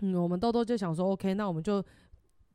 [0.00, 1.84] 嗯，我们豆豆就想说，OK，那我们就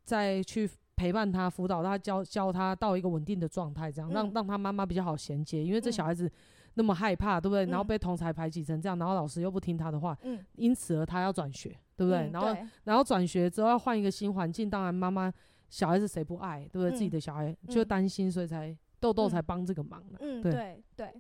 [0.04, 0.70] 再去。
[0.96, 5.64] 陪伴他，辅导他，教教他到一个稳定的状态，这样、嗯、让让他妈妈比较好衔接。
[5.64, 6.32] 因为这小孩子
[6.76, 7.66] 那么害怕，嗯、对不对？
[7.66, 12.30] 然后被同才排挤成这样，然后老师又不听他的话，嗯、因此而他要转学，对不对？
[12.30, 15.32] 嗯、然后然后转学之后要换一个新环境，当然妈妈
[15.70, 16.92] 小孩子谁不爱，对不对？
[16.92, 20.18] 嗯、自己的小孩就担心，所以才豆豆才帮这个忙的。
[20.22, 21.14] 嗯，对对对。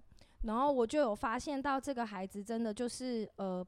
[0.43, 3.65] 然后我就有发现到这个孩子真的就是呃，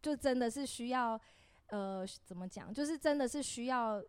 [0.00, 1.20] 就真的是需要
[1.68, 2.74] 呃，怎么讲？
[2.74, 4.02] 就是真的是需要。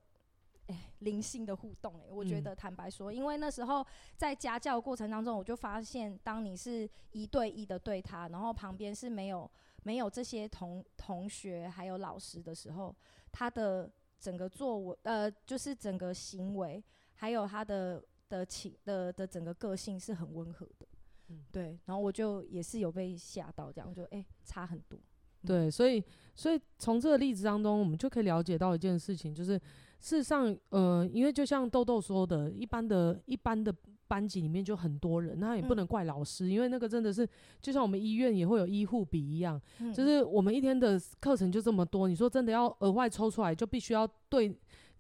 [0.68, 9.50] 哎，灵性的互动，哎，我觉得坦白说，嗯、因为那时候在家教过程当中，我就发现，当你是一对一的对他，然后旁边是没有
[9.84, 12.96] 没有这些同同学还有老师的时候，
[13.30, 16.82] 他的整个作为，呃，就是整个行为，
[17.16, 20.88] 还有他的的情的的整个个性是很温和的，
[21.28, 24.98] 嗯，对，然后我就也是有被吓到，这样就哎、欸、差很多，
[25.46, 26.02] 对，所以
[26.34, 29.60] 所以从这个例子当中，我们就可以了解到一件事情，就是。
[30.04, 33.74] 事实上，呃，因为就像豆豆说的，一般的、一般的
[34.06, 37.26] 班级里面就很多人，那也不能怪老师，嗯、因为那个真的是
[37.62, 44.54] 就像我们医院也会有医护比一样，嗯、就是我们一天的课程就这么多，你说真的要额外抽出来，就必须要对。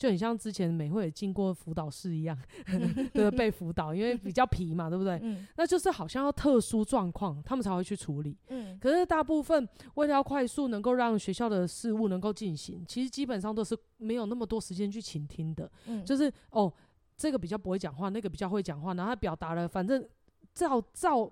[0.04, 2.38] 就很像之前美惠也进过辅导室一样，
[3.14, 5.18] 对，被辅导，因为比较皮嘛，对不对？
[5.24, 8.38] 嗯，那就是好像要特殊状况，他们才会去处理。
[8.50, 15.72] 嗯，可是大部分为了要快速能够让学校的事务能够进行，其实基本上都是没有那么多时间去倾听的。
[15.86, 16.70] 嗯，就是哦，
[17.16, 20.06] 这个比较不会讲话，那个比较会讲话，然后他表达了，反正
[20.54, 21.32] 照照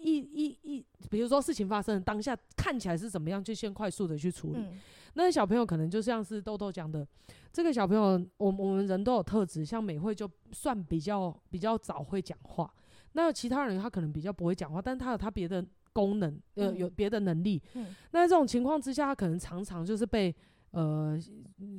[0.00, 4.58] 一一一，比如说事情发生当下看起来是怎么样，就先快速的去处理。
[4.58, 4.80] 嗯
[5.14, 7.04] 那小朋友可能就像是豆豆讲的，
[7.52, 8.02] 这个小朋友，
[8.36, 12.72] 我我们人都有特质，像美惠就算比较比较早会讲话，
[13.12, 17.60] 那其他人他可能比较不会讲话，但他有他别的功能，呃，有别的能力。
[17.74, 20.34] 嗯，那这种情况之下，他可能常常就是被。
[20.72, 21.18] 呃，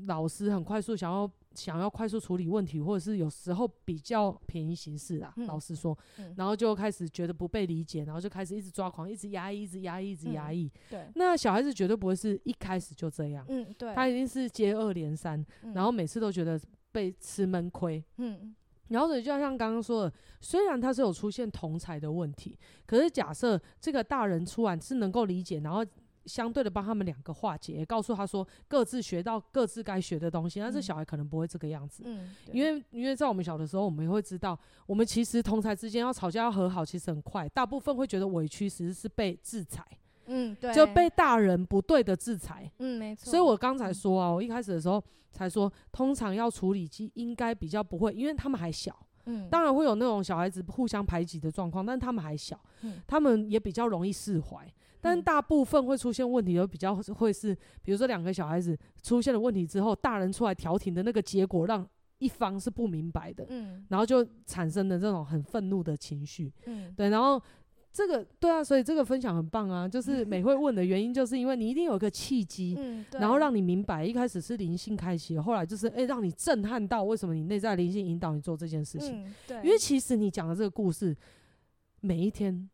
[0.06, 5.34] 老师很快速想要想要快速处理问题，或者是有时候比较便宜行事啊。
[5.38, 10.66] 嗯、老实说，嗯、然后就开始觉得不被理解，然后就开始一直抓狂，一直压抑，一直压抑，一直压抑。
[10.66, 13.46] 嗯、对，那小孩子绝对不会是一开始就这样。
[13.50, 16.60] 嗯，对，他一定是接二连三，嗯、然后每次都觉得
[16.92, 18.04] 被吃闷亏。
[18.18, 18.56] 嗯，
[18.88, 25.86] 然后所以就像刚刚说的，虽然他是有出现同才的问题，可是假设这个大人出来是能够理解，然后。
[26.26, 39.84] 相对的帮他们两个化解，告诉他说各自学到各自该学的东西，但是小孩可能不会这个样子，嗯，因为因为在我们小的时候，我们也会知道，我们其实同才之间要吵架要和好，其实很快，大部分会觉得委屈，其实是被制裁，
[40.28, 43.30] 嗯，对，就被大人不对的制裁，嗯，没错。
[43.30, 54.72] 所以我刚才说啊，我一开始的时候才说，通常要处理，其实应该比较不会，因为他们还小，嗯，当然会有那种小孩子互相排挤的状况，但是他们还小，嗯，他们也比较容易释怀。
[55.02, 61.86] 但大部分会出现问题，都比较会是，比如说两个小孩子出现了问题之后，大人出来调停的那个结果让，
[62.20, 66.54] 一方是不明白的，嗯然后就产生了这种很愤怒的情绪。
[66.66, 67.42] 嗯对，然后
[67.92, 69.88] 这个对啊，所以这个分享很棒啊。
[69.88, 79.26] 就是 美会问的原因，就是因为你一定有一个契机，嗯，然后让你明白，一开始是灵性开启，后来就是哎、让你震撼到为什么你内在灵性引导你做这件事情。
[79.26, 81.18] 嗯对，因为其实你讲的这个故事，
[82.02, 82.70] 每一天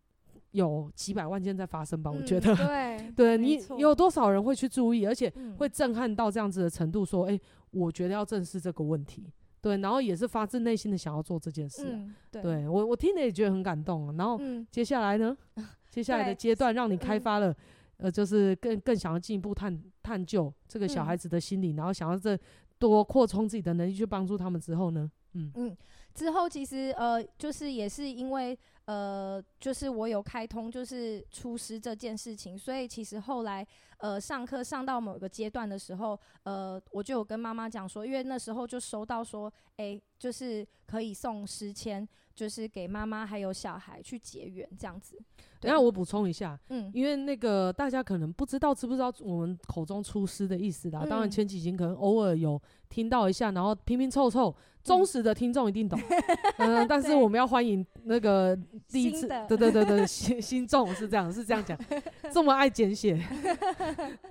[0.51, 2.12] 有几百万件在发生吧？
[2.12, 7.39] 我觉得， 嗯对对你有多少人会去注意，而且嗯会震撼到这样子的程度，说，哎、
[7.71, 9.31] 我觉得要正视这个问题。
[9.60, 11.89] 对，然后也是发自内心的想要做这件事、啊。
[11.91, 14.15] 嗯对对我，我听了也觉得很感动、啊。
[14.17, 15.36] 然后嗯接下来呢？
[15.89, 17.53] 接下来的阶段让你开发了，
[17.97, 22.38] 呃，就是更更想要进一步探探究这个小孩子的心理，嗯然后想要这
[22.77, 25.10] 多扩充自己的能力去帮助他们之后呢？
[25.33, 25.75] 嗯嗯，
[26.13, 28.57] 之后其实呃，就是也是因为
[28.88, 33.65] 呃，就是我有开通就是出师这件事情，所以其实后来
[33.97, 45.19] 呃上课上到某个阶段的时候，呃，我就有跟妈妈讲说，因为那时候就收到说，诶，就是可以送诗签，就是给妈妈还有小孩去结缘这样子。
[45.60, 51.06] 对等下我补充一下，嗯因为那个大家可能不知道知不知道我们口中出师的意思啦。
[51.10, 56.00] 当然嗯前几集可能偶尔有听到一下，然后拼拼凑凑，忠实的听众一定懂。
[56.58, 58.58] 嗯、但是我们要欢迎那个
[58.89, 61.78] 第一次对对对对，新新众是这样是这样讲，
[62.32, 63.22] 这么爱简写。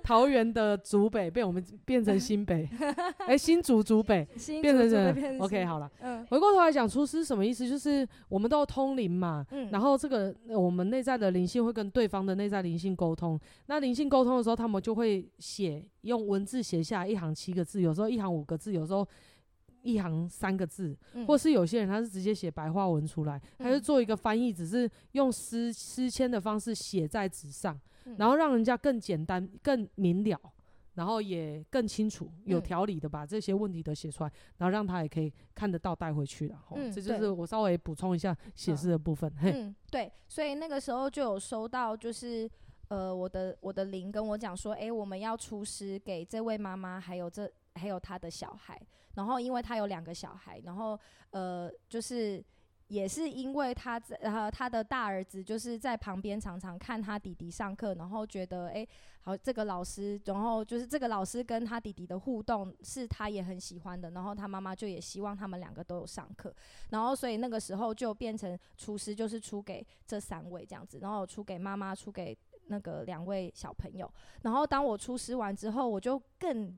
[0.03, 2.67] 桃园的竹北被我们变成新北，
[3.27, 5.89] 哎、新竹竹北新变成竹竹这被变成 OK 好了。
[6.01, 7.67] 嗯回过头来讲，出师什么意思？
[7.67, 13.39] 就是我们都通灵嘛，嗯，然后这个、呃我们内在的灵性会跟对方的内在灵性沟通。
[13.65, 19.07] 那灵性沟通的时候，他们就会写用文字写下一行七个字，有时候一行五个字，有时候
[19.81, 30.39] 一行三个字，嗯或是有些人他是直接写白话文出来，他就嗯做一个翻译，只是用诗诗签的方式写在纸上，嗯然后让人家更简单、更明了。
[30.97, 36.59] 然后也更清楚、有嗯条理的把这些问题都写出来，然后让他也可以看得到带回去了。
[36.65, 39.31] 吼嗯这就是我稍微补充一下写诗的部分。
[39.37, 42.49] 嘿，嗯，对，所以那个时候就有收到，就是
[42.87, 48.81] 呃，我的我的灵跟我讲说，诶，我们要出师给这位妈妈，还有这还有她的小孩。
[49.13, 50.99] 然后因为他有两个小孩，然后
[51.31, 52.43] 呃，就是
[52.87, 58.87] 也是因为他在呃他的大儿子就是在旁边常常看他弟弟上课，然后觉得诶，
[59.21, 66.53] 好这个老师，然后就是这个老师跟他弟弟的互动是他也很喜欢的，然后他妈妈就也希望他们两个都有上课。
[66.91, 74.09] 然后所以那个时候就变成出师，就是出给这三位这样子，然后出给妈妈，出给那个两位小朋友。
[74.43, 76.77] 然后当我出师完之后，我就更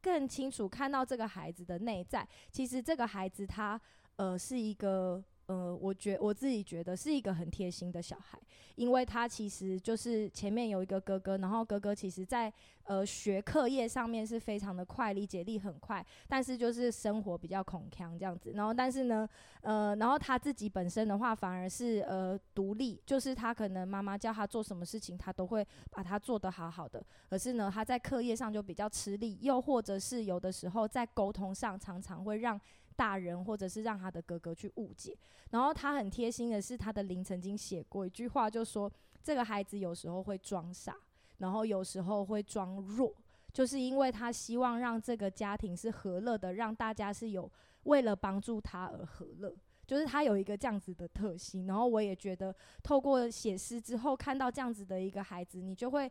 [0.00, 2.26] 更清楚看到这个孩子的内在。
[2.50, 3.78] 其实这个孩子他
[4.16, 8.38] 呃是一个呃，我觉我自己觉得是一个很贴心的小孩，
[8.76, 12.52] 因为他其实就是前面有一个哥哥，然后哥哥其实在
[12.84, 18.52] 呃学课业上面是非常的快，理解力很快，但是就是生活比较恐腔这样子。
[18.54, 19.28] 然后但是呢，
[19.62, 27.04] 呃，然后他自己本身的话反而是呃独立，就是他可能妈妈叫他做什么事情，他都会把他做得好好的。
[27.28, 32.58] 可是呢，他在课业上就比较吃力，又或者是有的时候在沟通上常常会让
[32.92, 35.16] 大人或者是让他的哥哥去误解。
[35.50, 38.90] 然后他很贴心的是，他的林曾经写过一句话，就说
[39.22, 40.96] 这个孩子有时候会装傻，
[41.38, 43.14] 然后有时候会装弱，
[43.52, 47.50] 就是因为他希望让这个家庭是和乐的，让大家是有
[47.84, 49.54] 为了帮助他而和乐。
[49.86, 56.10] 就是他有一个这样子的特性，然后我也觉得透过写诗之后，看到这样子的一个孩子，你就会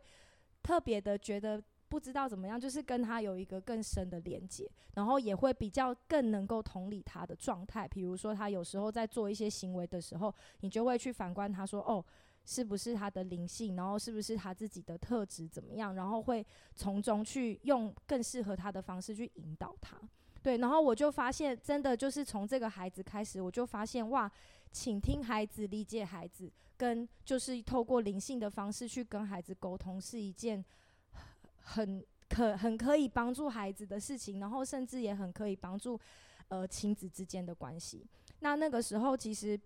[0.62, 1.62] 特别的觉得。
[1.92, 7.86] 不知道怎么样，就是跟他有一个更深的连接，然后也会比较更能够同理他的状态。
[7.86, 12.02] 比如说，他有时候在做一些行为的时候，你就会去反观他说：“哦，
[12.46, 13.76] 是不是他的灵性？
[13.76, 15.94] 然后是不是他自己的特质怎么样？
[15.94, 16.42] 然后会
[16.74, 20.00] 从中去用更适合他的方式去引导他。”
[20.42, 24.32] 对，然后我就发现，真的就是从这个孩子开始，我就发现哇，
[24.70, 30.64] 倾听孩子、理解孩子，跟就是透过灵性的方式去跟孩子沟通，是一件。
[31.62, 35.98] 很可很可以帮助孩子的事情，然后甚至也很可以帮助
[36.48, 38.06] 呃亲子之间的关系。
[38.40, 39.58] 那那个时候其实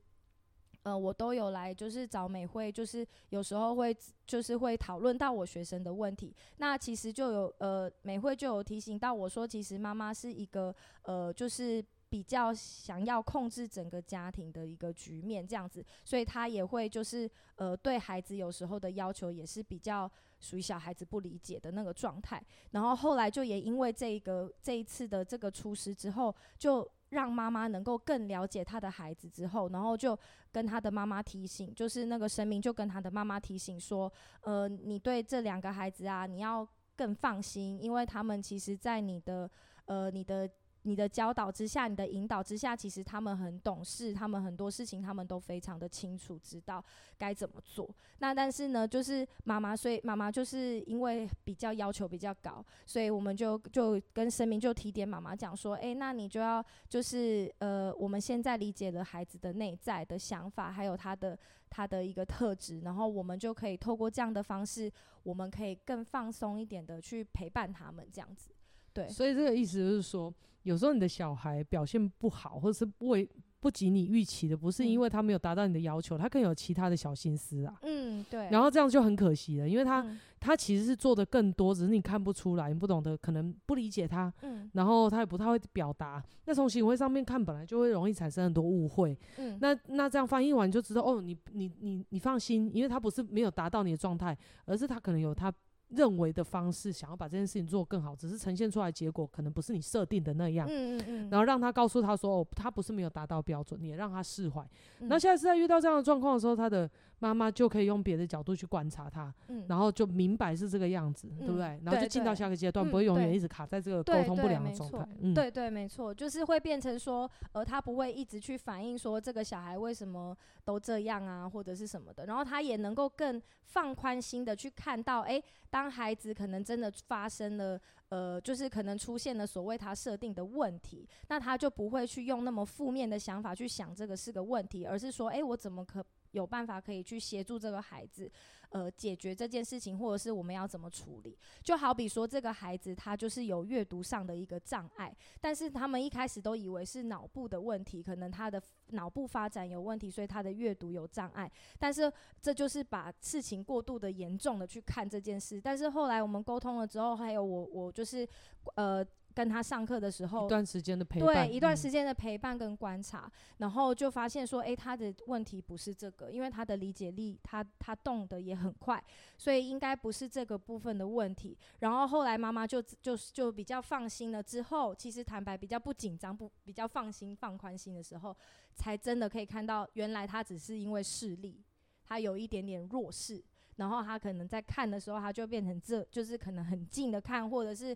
[0.83, 6.35] 呃我都有来，就是找美惠，就是有时候会就是会讨论到我学生的问题。
[6.59, 11.85] 那其实就有呃美惠就有提醒到我说，其实妈妈是一个呃就是。
[12.09, 22.41] 比较想要控制整个家庭的一个局面，这样子，所以他也会就是呃，对孩子有时候的要求也是比较属于小孩子不理解的那个状态。
[22.71, 30.17] 然后后来就也因为这个这一次的这个出师之后，就让妈妈能够更了解他的孩子之后，然后就
[30.53, 34.11] 跟他的妈妈提醒，就是那个神明就跟他的妈妈提醒说，
[34.43, 39.51] 呃，你对这两个孩子啊，你要更放心，因为他们其实在你的
[39.87, 40.49] 呃你的。
[40.87, 46.83] 你的教导之下，你的引导之下，其实他们很懂事，他们很多事情他们都非常的清楚，知道
[47.19, 47.93] 该怎么做。
[48.19, 61.37] 那但是呢，就是妈妈，所以妈妈就是因为比较要求比较高，所以我们就就跟神明就提点妈妈讲说，诶，那你就要就是呃，我们现在理解了孩子的内在的想法，还有他的
[61.69, 64.89] 他的一个特质，然后我们就可以透过这样的方式，
[65.25, 68.51] 我们可以更放松一点的去陪伴他们，这样子。
[68.97, 70.33] 对，所以这个意思就是说。
[70.63, 73.31] 有时候你的小孩表现不好，或者是不为
[73.61, 77.79] 不及你预期的，不是因为他没有达到你的要求，他更有其他的小心思啊。
[77.83, 78.49] 嗯，对。
[78.51, 84.33] 然后这样就很可惜了，因为他、嗯、他其实是做的更多，只是你看不出来，你不懂得，可能不理解他。
[84.43, 84.69] 嗯。
[84.73, 86.21] 然后他也不太会表达。
[86.47, 89.17] 那从行为上面看，本来就会容易产生很多误会。
[89.37, 89.57] 嗯。
[89.61, 95.53] 那那这样翻译完就知道，哦，你你你你放心，因为他不是没有达到你的状态，而是他可能有他。
[95.89, 100.67] 认为的方式，想要把这件事情做更好，只是呈现出来结果可能不是你设定的那样。
[100.69, 101.31] 嗯嗯嗯。
[101.31, 104.63] 然后让他告诉他说，哦，他不是没有达到标准，你也让他释怀。
[105.01, 105.09] 嗯。
[105.19, 106.91] 现在是在遇到这样的状况的时候，他的。
[107.19, 111.81] 妈妈就可以用别的角度去观察他，嗯，然后就明白是这个样子，嗯，对不对？
[111.83, 114.99] 然后就进到下个阶段，不会永远一直卡在这个沟通不良的状态。
[114.99, 122.27] 对对，嗯，对对，没错，就是会变成说，呃，他不会一直去反映说这个小孩为什么都这样啊，或者是什么的。
[122.27, 136.05] 然后他也能够更放宽心的去看到，哎，当孩子可能真的发生了，呃，就是可能出现了所谓他设定的问题，那他就不会去用那么负面的想法去想这个是个问题，而是说，哎，我怎么可
[136.37, 138.31] 有办法可以去协助这个孩子，
[138.69, 141.37] 呃，解决这件事情，或者是我们要怎么处理？
[141.63, 151.51] 就好比说，这个孩子他就是有阅读上的一个障碍，但是他们一开始都以为是脑部的问题，可能他的脑部发展有问题，所以他的阅读有障碍。
[151.79, 152.13] 但是
[152.43, 155.59] 这就是把事情过度的严重的去看这件事。
[155.59, 158.29] 但是后来我们沟通了之后，还有我我就是
[158.75, 159.03] 呃。
[159.37, 169.03] 跟他上课的时候，一段时间的陪伴，对，一段时间的陪伴跟观察，嗯，然后就发现说，诶、欸，他的问题不是这个，因为他的理解力，他他动得也很快，
[169.37, 171.55] 所以应该不是这个部分的问题。
[171.81, 178.35] 然后后来妈妈就就就比较放心了，之后其实坦白比较不紧张，不比较放心放宽心的时候，
[178.75, 181.63] 才真的可以看到，原来他只是因为视力，
[182.03, 183.45] 他有一点点弱视，
[183.77, 187.95] 然后他可能在看的时候，他就变成这就是可能很近的看，或者是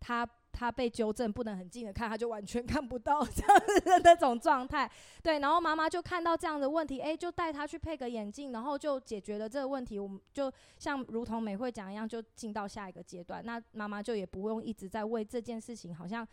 [0.00, 0.28] 他。
[0.52, 4.90] 他被纠正不能很近的看，他就完全看不到这样子的那种状态。
[5.22, 9.98] 对，然后妈妈就看到这样的问题，诶，就带他去配个眼镜，然后就解决了这个问题。
[9.98, 13.44] 我们就像如同美惠讲一样，就进到下一个阶段。
[13.44, 16.26] 那妈妈就也不用一直在为这件事情好像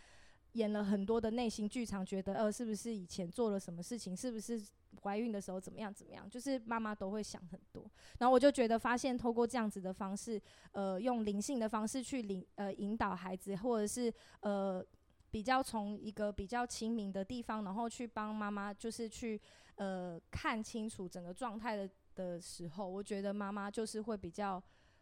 [0.58, 4.62] 演了很多的内心剧场，觉得呃是不是以前做了什么事情，是不是？
[5.04, 5.94] 怀孕的时候怎么样？
[5.94, 6.28] 怎么样？
[6.28, 7.84] 就是妈妈都会想很多，
[8.18, 10.42] 然后我就觉得发现透过这样子的方式，
[10.72, 14.84] 呃，用灵性的方式去领呃引导孩子，或者是呃
[15.30, 19.40] 比较从一个比较亲民的地方，然后去帮妈妈，就是去
[19.76, 24.62] 呃看清楚整个状态的的时候，我觉得妈妈就是会比较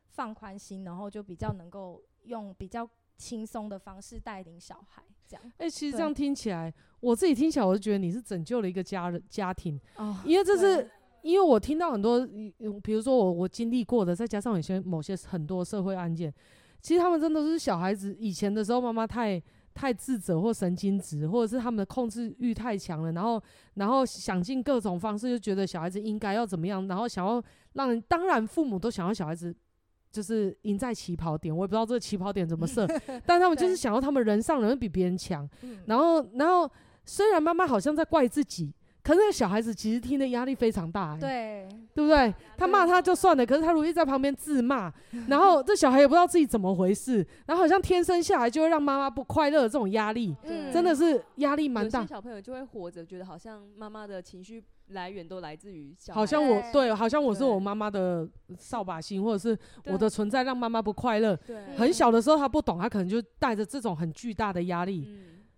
[0.09, 2.87] 放宽心，然后就比较能够用比较
[3.17, 5.03] 轻松的方式带领小孩。
[5.27, 10.87] 这样，哎、欸，其实这样听起来，我自己听起来，我就觉得你是拯救了一个家人家庭，哦，因为这是
[11.23, 12.23] 因为我听到很多，
[12.83, 16.31] 比如说我我经历过的，再加上有些某些很多社会案件，
[16.79, 19.41] 其实他们真的是小孩子以前的时候，妈妈太
[19.73, 23.41] 太自责或神经质，或者是他们的控制欲太强了，然后
[23.73, 27.43] 然后想尽各种方式，就觉得小孩子应该要怎么样，然后想要
[27.73, 29.55] 让人，当然父母都想要小孩子。
[30.15, 32.87] 就是赢在起跑点，我也不知道这个起跑点怎么设，
[33.27, 35.45] 但他们就是想要他们人上人比别人强。
[35.87, 36.71] 然后，然后
[37.03, 42.33] 虽然妈妈好像在怪自己，可是那个小孩子其实听的压力非常大，欸，对，对不对？
[42.57, 44.89] 他骂他就算了，可是他如果一直在旁边自骂，
[45.27, 50.33] 然后这小孩也不知道自己怎么回事，然后好像天生下来就会让妈妈不快乐的这种压力，
[50.71, 51.99] 真的是压力蛮大。
[51.99, 54.63] 有些小朋友就会活着，觉得好像妈妈的情绪。
[54.89, 58.27] 来源都来自于小孩，好像我对，好像我是我妈妈的
[58.57, 61.37] 扫把星，或者是我的存在让妈妈不快乐。
[61.75, 65.07] 很小的时候她不懂，她可能就带着这种很巨大的压力。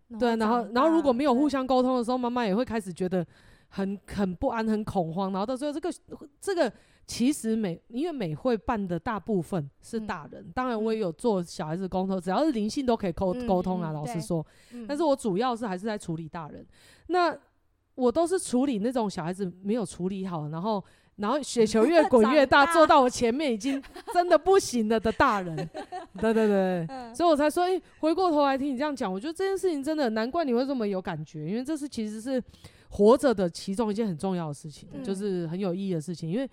[0.10, 3.26] 嗯、对，然后然后如果没有互相沟通的时候，妈妈也会开始觉得
[3.68, 5.32] 很很不安、很恐慌。
[5.32, 5.94] 然后到最后，这个
[6.40, 6.72] 这个
[7.06, 13.92] 其实美，因为美会办的大部分是大人，嗯、当然我也有做小孩子沟通，只要是灵性都可以沟沟通啊。
[13.92, 14.46] 老实说，
[14.88, 16.66] 但是我主要是还是在处理大人。
[17.08, 17.38] 那
[17.98, 20.84] 我都是处理那种小孩子没有处理好，然后
[21.16, 23.82] 然后雪球越滚越大，坐到我前面已经
[24.14, 25.56] 真的不行了的大人，
[26.22, 32.40] 对对对，所以我才说，哎，回过头来听你这样讲，我觉得这件事情真的难怪你会这么有感觉，因为这是其实是
[32.90, 36.48] 活着的其中一件很重要的事情，就是很有意义的事情，因为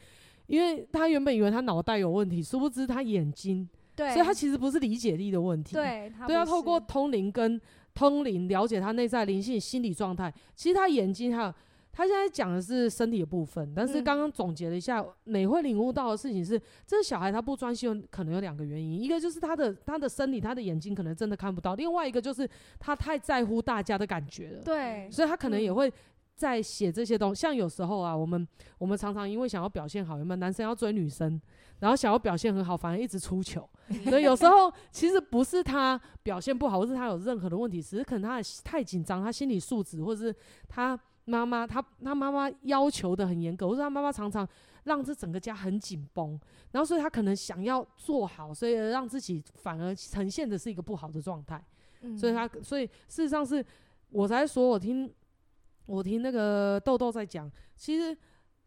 [0.46, 7.60] 因为他原本以为他脑袋有问题，殊不知他眼睛，对，所以他其实不是理解力的问题，对，对，要透过通灵跟。
[7.94, 10.32] 通灵，了解他内在灵性心理状态。
[10.54, 11.54] 其实他眼睛还有。
[11.96, 25.88] 他现在讲的是身体的部分，但是刚刚总结了一下，嗯、美会领悟到的事情是，这个小孩他不专心，可能有两个原因，一个就是他的他的身体，他的眼睛可能真的看不到，另外一个就是他太在乎大家的感觉了，对，所以他可能也会
[26.34, 27.40] 在写这些东西。
[27.42, 28.44] 像有时候啊，我们
[28.76, 31.40] 我们常常因为想要表现好，有没有男生要追女生，
[31.84, 33.68] 然后想要表现很好，反而一直出糗，
[34.08, 40.34] 所以有时候其实不是他表现不好，或是他有任何的问题，只是可能他太紧张，他心理素质，或者是
[40.66, 40.98] 他。
[41.26, 44.46] 妈妈，他他妈妈要求的很严格，或者他妈妈常常
[44.82, 46.38] 让这整个家很紧绷，
[46.70, 51.64] 然后所以他可能想要做好，所以让自己反而呈现的是一个不好的状态，
[52.02, 52.46] 嗯，所以他。
[52.62, 53.64] 所以事实上是
[54.10, 55.10] 我才说，我听
[55.86, 58.14] 我听那个豆豆在讲，其实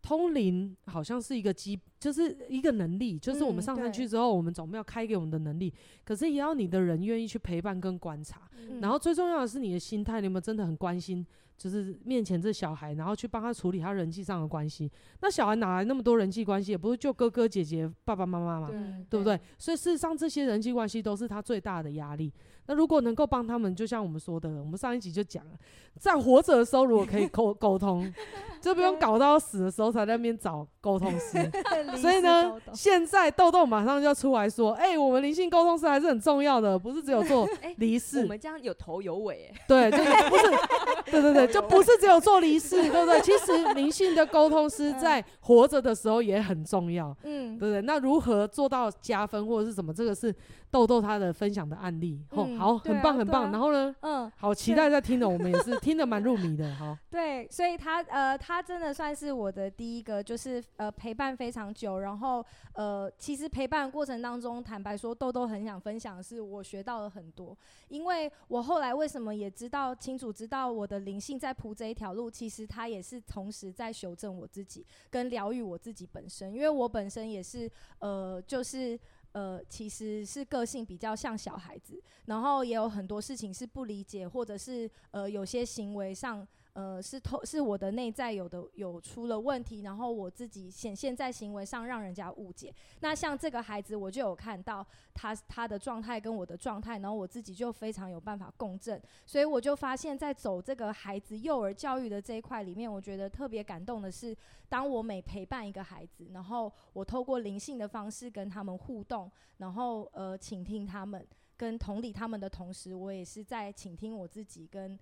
[0.08, 5.74] 通灵好像是一个基，就是一个能力，就是我们上山去之后，我们总要开给我们的能力，
[6.06, 11.28] 可是也要你的人愿意去陪伴跟观察，嗯，然后最重要的是你的心态，你有没有真的很关心？
[11.58, 14.90] 就是面前这小孩，然后去帮他处理他人际上的关系。
[15.22, 16.72] 那小孩哪来那么多人际关系？
[16.72, 18.78] 也不是就哥哥姐姐、爸爸妈妈嘛，对，
[19.10, 19.38] 对不对？
[19.58, 22.32] 所以事实上，这些人际关系都是他最大的压力。
[22.68, 25.52] 那如果能够帮他们，就像我们说的，我们上一集就讲了，
[25.98, 28.14] 在活着的时候，如果可以沟沟通，
[28.62, 31.38] 就不用搞到死的时候才在那边找沟通师。
[31.98, 37.48] 所以呢，现在豆豆马上就要出来说：“哎、欸，我们灵性沟通师还是很重要的，不是只有做
[37.78, 38.18] 离世。
[38.18, 40.44] 欸”我们这样有头有尾、欸，对，就是不是，
[41.12, 43.22] 对对对，就不是只有做离世， 对不对？
[43.22, 47.82] 其实灵性的沟通师在活着的时候也很重要，嗯，对不对？
[47.82, 49.94] 那如何做到加分或者是什么？
[49.94, 50.36] 这个是。
[50.70, 53.44] 豆豆他的分享的案例，嗯、好，很棒，很棒。
[53.44, 56.98] 啊、然后呢，嗯，好期待在听的，我们也是 听得蛮入迷的，好。
[57.10, 62.00] 对，所以他呃，他真的算是我的第一个，就是呃陪伴非常久。
[62.00, 67.58] 然后呃，其实陪伴的过程当中，坦白说，豆豆很想分享的是，我学到了很多。
[67.88, 76.54] 因为我后来为什么也知道清楚知道我的灵性在铺这一条路，其实他也是同时在修正我自己，跟疗愈我自己本身。
[76.54, 79.00] 因为我本身也是呃，就是。
[79.38, 86.48] 呃，其实是个性比较像小孩子，然后也有很多事情是不理解，或者是呃有些行为上。
[86.78, 92.72] 呃，是透是我的内在有的有出了问题，然后我自己显现在行为上让人家误解。
[93.00, 99.02] 那像这个孩子，我就有看到他他的状态跟我的状态，然后我自己就非常有办法共振。
[99.26, 104.38] 所以我就发现，在走这个孩子幼儿教育的这一块里面，我觉得特别感动的是，
[104.70, 111.26] 当我每陪伴一个孩子，然后我透过灵性的方式跟他们互动，然后呃倾听他们
[111.58, 114.96] 跟同理他们的同时，我也是在倾听我自己跟。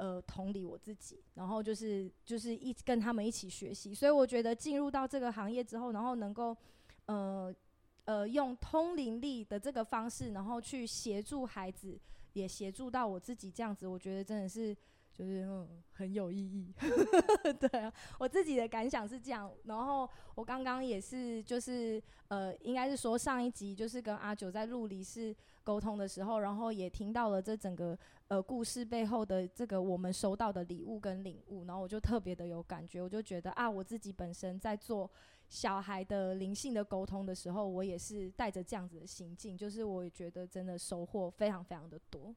[0.00, 6.56] 呃，同理我自己，然后就是就是一跟他们一起学习，所以我觉得进入到这个行业之后，然后能够
[7.04, 7.54] 呃
[8.06, 12.00] 呃用通灵力的这个方式，然后去协助孩子，
[12.32, 14.74] 也协助到我自己这样子，我觉得真的是
[15.12, 16.72] 就是嗯很有意义。
[17.60, 19.52] 对啊，我自己的感想是这样。
[19.64, 25.36] 然后我刚刚也是就是呃，应该是说上一集就是跟阿九在录离是
[25.70, 27.96] 沟通的时候，然后也听到了这整个。
[28.30, 35.10] 呃，故事背后的这个我们收到的礼物跟领悟，然后我就特别的有感觉，我就觉得啊，我自己本身在做
[35.48, 42.32] 小孩的灵性的沟通的时候，我也是带着这样子的心境，就是我也觉得真的收获非常非常的多。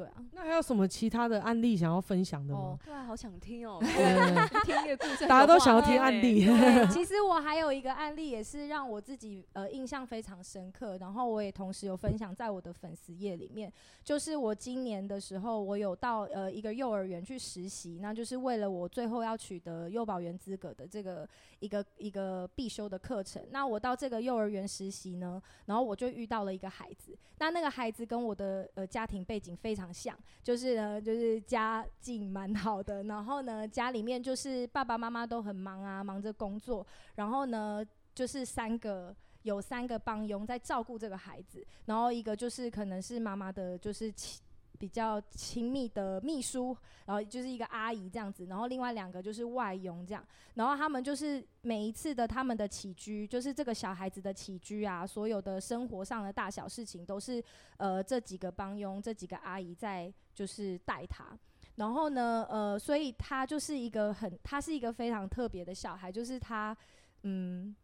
[0.00, 2.60] 对啊，那还有什么其他的案例想要分享的吗？
[2.60, 6.46] 哦、对啊，好想听哦， 对听一个故事，大家都想要听案例。
[6.90, 13.70] 其实我还有一个案例，也是让我自己呃印象非常深刻，然后我也同时有分享在我的粉丝页里面。
[14.02, 21.28] 就是我今年的时候，我有到呃一个幼儿园去实习，那就是为了我最后要取得幼保员资格的这个
[21.58, 23.42] 一个一个必修的课程。
[23.50, 29.89] 那我到这个幼儿园实习呢，然后我就遇到了一个孩子，那那个孩子跟我的呃家庭背景非常。
[29.92, 37.84] 像就是呢，就是家境蛮好的，然后呢，家里面就是爸爸妈妈都很忙啊，忙着工作，然后呢，
[38.14, 44.12] 就是三个有三个帮佣在照顾这个孩子，然后一个就是可能是妈妈的，就是。
[44.80, 46.74] 比较亲密的秘书，
[47.04, 57.44] 然后就是一个阿姨这样子，然后另外两个就是外佣这样，然后他们就是每一次的他们的起居，就是这个小孩子的起居啊，所有的生活上的大小事情都是
[57.76, 61.38] 呃这几个帮佣这几个阿姨在就是带他，
[61.74, 66.74] 然后呢呃，所以他就是一个很他是一个非常特别的小孩，就是他
[67.24, 67.76] 嗯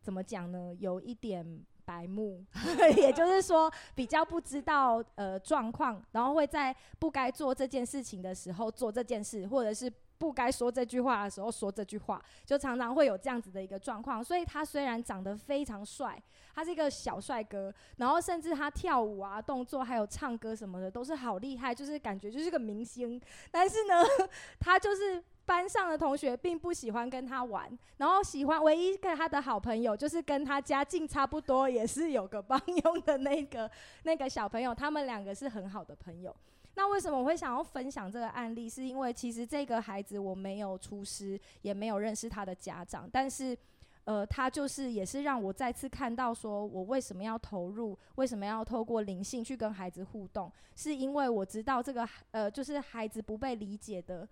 [0.00, 1.66] 怎么讲呢，有一点。
[1.86, 2.44] 白目，
[2.98, 14.22] 也就是说比较不知道呃状况，然后会在不该做这件事情的时候做这件事，或者是不该说这句话的时候说这句话，就常常会有这样子的一个状况。
[14.22, 16.20] 所以他虽然长得非常帅，
[16.54, 23.20] 他是一个小帅哥，然后甚至他跳舞啊、动作还有唱歌什么的都是好厉害，就是感觉就是个明星。
[23.50, 23.94] 但是呢，
[24.58, 33.70] 他就是班上的同学并不喜欢跟他玩，然后喜欢唯一跟他的好朋友就是跟他家境差不多，也是有个帮佣的那个
[34.02, 36.34] 那个小朋友，他们两个是很好的朋友。
[36.76, 38.68] 那为什么我会想要分享这个案例？
[38.68, 43.56] 是因为其实这个孩子我没有出师，也没有认识他的家长，但是，
[44.04, 54.28] 呃，他就是也是让我再次看到，说我为什么要投入，为什么要透过灵性去跟孩子互动，是因为我知道这个呃，就是孩子不被理解的，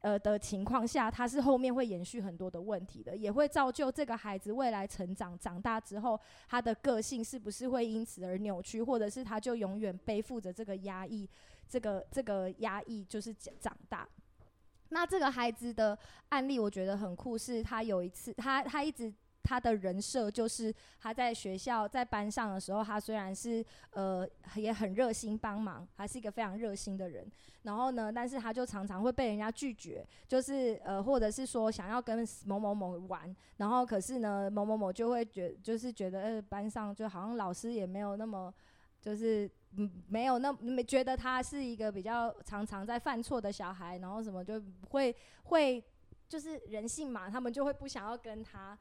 [0.00, 6.18] 呃的情况下，他是后面会延续很多的问题的，也会造就这个孩子未来成长长大之后，
[6.48, 11.28] 他的个性是不是会因此而扭曲，或者是他就永远背负着这个压抑。
[11.68, 14.08] 这个这个压抑就是长大。
[14.88, 15.98] 那这个孩子的
[16.30, 27.26] 案例，我觉得很酷，是他有一次，他他一直他的人设就是他在学校在班上的时候，他虽然是呃也很热心帮忙，还是一个非常热心的人。
[27.62, 38.52] 然后呢，但是他就常常会被人家拒绝，就是呃或者是说想要跟某某某玩，然后可是呢某某某就会觉就是觉得呃班上就好像老师也没有那么
[39.00, 39.50] 就是。
[39.76, 44.58] 嗯，没有那没觉得他是一个比较常常在犯错的小孩，然后什么就
[44.88, 45.84] 会会
[46.26, 48.76] 就是人性嘛，他们就会不想要跟他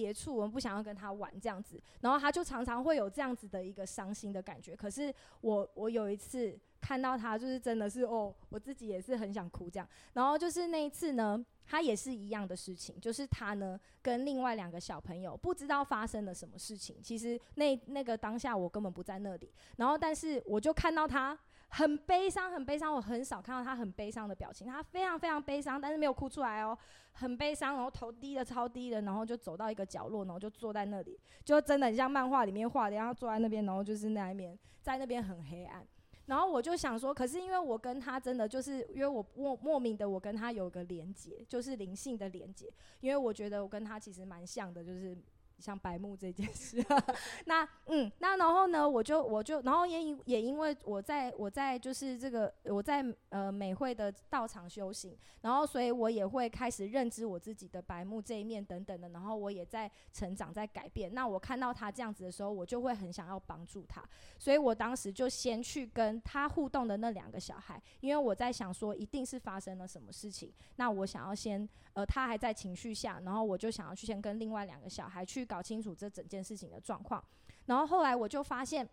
[0.00, 4.74] 接触，我们不想要跟他玩这样子，然后他就常常会有这样子的一个伤心的感觉。
[4.74, 9.88] 可是我我有一次看到他，就是真的是哦，我自己也是很想哭这样。
[10.14, 11.44] 然后就是那一次呢。
[11.64, 17.00] 他也是一样的事情，就是他呢跟另外两个小朋友不知道发生了什么事情。
[17.00, 21.38] 其实那那个当下我根本不在那里，然后但是我就看到他
[21.74, 22.94] 很悲伤，很悲伤。
[22.94, 26.76] 我很少看到他很悲伤的表情，他非常非常悲伤，但是没有哭出来哦，
[27.12, 35.82] 很悲伤，然后头低的超低的，然后就走到一个角落，然后就坐在那里，就真的很像漫画里面画的，然后坐在那边，然后就是那一面，在那边很黑暗。
[36.26, 42.70] 然后我就想说，可是因为我跟他真的就是，因为我莫莫名的，我跟他有个连接，就是灵性的连接，
[43.00, 45.16] 因为我觉得我跟他其实蛮像的，就是。
[45.62, 46.84] 像白目这件事，
[47.46, 61.14] 那嗯，那然后呢，我就我就然后也也因为我在我在就是这个我在呃美会的道场修行，然后所以我也会开始认知我自己的白目这一面等等的，然后我也在成长在改变。
[61.14, 64.02] 那我看到他这样子的时候，我就会很想要帮助他，
[64.38, 75.46] 所以我当时就先去跟他互动的那两个小孩，因为我在想说一定是发生了什么事情，那我想要先呃他还在情绪下，然后我就想要去先跟另外两个小孩去。
[75.52, 77.22] 搞清楚这整件事情的状况，
[77.66, 78.88] 然后后来我就发现，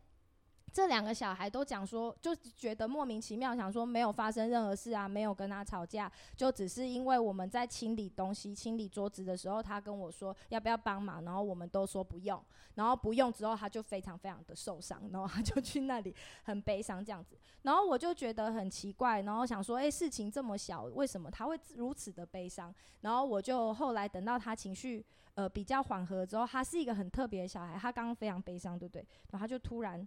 [0.71, 12.43] 这两个小孩都讲说，就觉得莫名其妙，想说没有发生任何事啊，没有跟他吵架，就只是因为我们在清理东西、清理桌子的时候，他跟我说要不要帮忙，然后我们都说不用，
[12.75, 22.73] 然后不用之后，他就非常非常的受伤，然后他就去那里很悲伤这样子，然后我就觉得很奇怪，然后想说，诶，事情这么小，为什么他会如此的悲伤？
[23.01, 25.05] 然后我就后来等到他情绪。
[25.35, 27.77] 呃，比较缓和之后，他是一个很特别的小孩。
[27.79, 29.07] 他刚刚非常悲伤，对不对？
[29.29, 30.05] 然后他就突然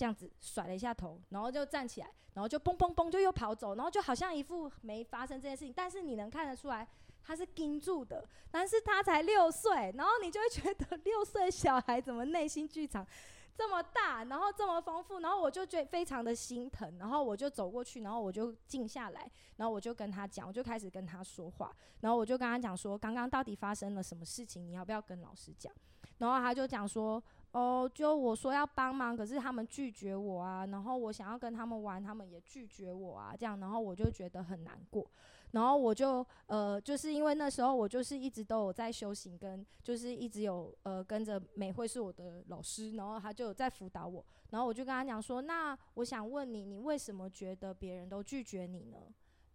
[0.00, 5.70] 这样子甩了一下头，然后就站起来，然后就嘣嘣嘣就又跑走，然后就好像一副没发生这件事情。
[5.76, 6.88] 但是你能看得出来，
[7.22, 8.26] 他是盯住的。
[8.50, 13.06] 但是他才六岁，然后你就会觉得六岁小孩怎么内心剧场？
[13.54, 21.70] 这么大，然后这么丰富，然后我就觉得非常的心疼，然后我就走过去，然后我就静下来，然后我就跟他讲，我就开始跟他说话，
[22.00, 25.70] 然后我就跟他讲说，刚刚到底发生了什么事情，你要不要跟老师讲？
[26.16, 27.22] 然后他就讲说，
[27.52, 35.04] 哦，就我说要帮忙，可是他们拒绝我啊，然后我想要跟他们玩，他们也拒绝我啊，这样，然后我就觉得很难过。
[35.50, 48.98] 然后我就呃，就是因为那时候我就是一直都有在修行，跟就是一直有呃跟着美惠是我的老师，然后他就有在辅导我，然后我就跟他讲说，那我想问你，你为什么觉得别人都拒绝你呢？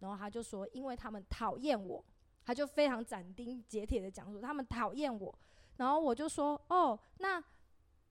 [0.00, 2.04] 然后他就说，因为他们讨厌我，
[2.44, 5.34] 他就非常斩钉截铁的讲说他们讨厌我，
[5.78, 7.42] 然后我就说，哦，那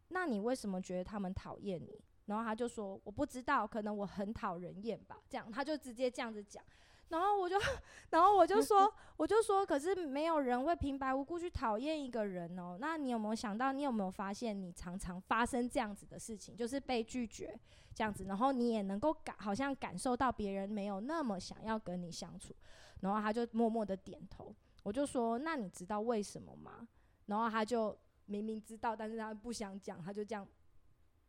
[0.09, 2.01] 那你为什么觉得他们讨厌你？
[2.25, 6.63] 然后他就说，我不知道，可能我很讨人厌吧，这样他就直接这样子讲。
[7.09, 7.55] 然后我就，
[8.09, 12.77] 然后我就说， 我就说，可是没有人会平白无故去讨厌一个人哦。
[12.81, 17.55] 那你有没有想到，你有没有发现，你常常发生这样子的事情，就是被拒绝
[17.93, 22.55] 这样子，然后你也能够感，好像感受到别人没有那么想要跟你相处。
[23.01, 24.55] 然后他就默默的点头。
[24.81, 26.87] 我就说，那你知道为什么吗？
[27.27, 27.95] 然后他就
[28.25, 30.47] 明明知道，但是他不想讲，他就这样。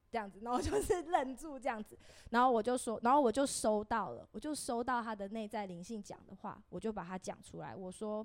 [0.08, 1.98] 这样子，然后 就是愣住这样子，
[2.30, 8.24] 然后我就说，然后我就收到了，我就收到他的内在灵性讲的话，我就把它讲出来，我说，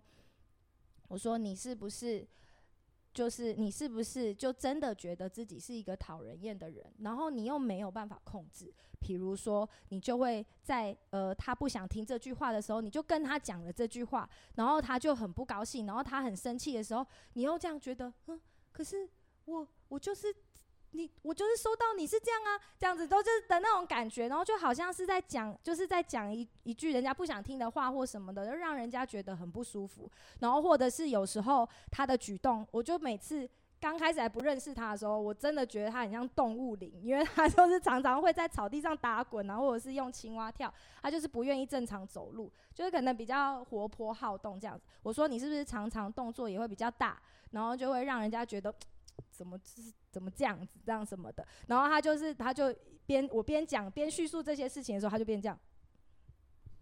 [1.07, 2.25] 我说你是不是？
[3.13, 8.73] 就是你是不是就真的觉得自己是一个讨人厌的人，然后你又没有办法控制？
[9.01, 18.39] 比如说，你就会在呃他不想听这句话的时候，你就跟他讲了这句话，然后他就很不高兴，然后他很生气的时候，你又这样觉得，嗯，
[18.71, 19.09] 可是
[19.45, 20.33] 我我就是。
[20.93, 30.11] 你我就是收到你是这样啊，这样子都就是的那种感觉，然后就好像是在讲，就是在讲一一句人家不想听的话或什么的，就让人家觉得很不舒服。
[30.39, 33.49] 然后或者是有时候他的举动，我就每次
[33.79, 44.83] 刚开始还不认识他的时候，我真的觉得他很像动物灵，因为他就是常常会在草地上打滚，然后或者是用青蛙跳，他就是不愿意正常走路，就是可能比较活泼好动这样子。
[45.03, 47.17] 我说你是不是常常动作也会比较大，
[47.51, 48.73] 然后就会让人家觉得。
[49.29, 49.57] 怎么
[50.11, 52.73] 怎么这样子这样什么的，然后他就是他就
[53.05, 55.57] 边我边讲边叙述这些事情的时候，他就边这样，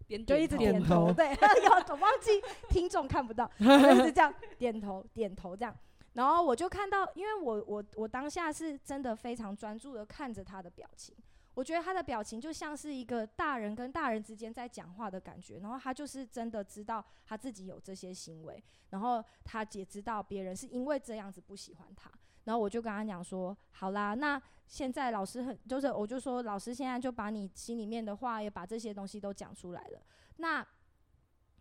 [0.06, 1.28] 边就一直点头，头 对，
[1.88, 5.74] 我忘记听众看不到， 就是这样点头点头这样，
[6.14, 11.14] 然后我就看到，因为我我我当下是真的非常专注的看着他的表情。
[11.54, 22.10] 我觉得他的表情就像是一个大人跟大人之间在讲话的感觉，然后他就是真的知道他自己有这些行为，然后他也知道别人是因为这样子不喜欢他，
[22.44, 30.00] 然后我就跟他讲说，好啦，那现在老师很就是，我就说老师现在就把你心里面的话也把这些东西都讲出来了，
[30.36, 30.64] 那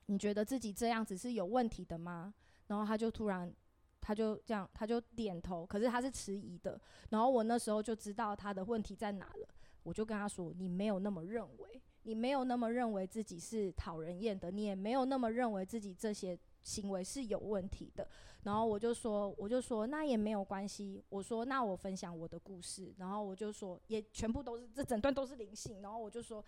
[0.06, 2.34] 你觉得自己这样子是有问题的吗？
[2.68, 3.52] 然后他就突然
[4.00, 6.80] 他就这样他就点头，可是他是迟疑的，
[7.10, 9.48] 然后我那时候就知道他的问题在哪了。
[9.90, 18.08] 我就跟他说：“你没有那么认为，你没有那么认为自己是讨人厌的，你也没有那么认为自己这些行为是有问题的。”
[18.44, 26.46] 然后我就说：“我就说那也没有关系。”我说：“那我分享我的故事。”然后我就说：“也全部都是这整段都是灵性。”然后我就说。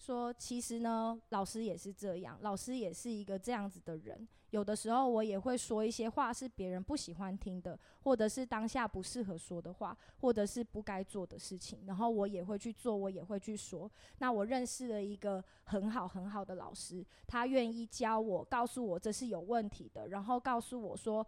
[0.00, 4.26] 说其实呢，老师也是这样，老师也是一个这样子的人。
[4.48, 13.88] 有的时候我也会说一些话是别人不喜欢听的，或者是当下不适合说的话，或者是不该做的事情，然后我也会去做，我也会去说。
[14.18, 21.24] 那我认识了一个很好很好的老师，他愿意教我，告诉我这是有问题的，然后告诉我说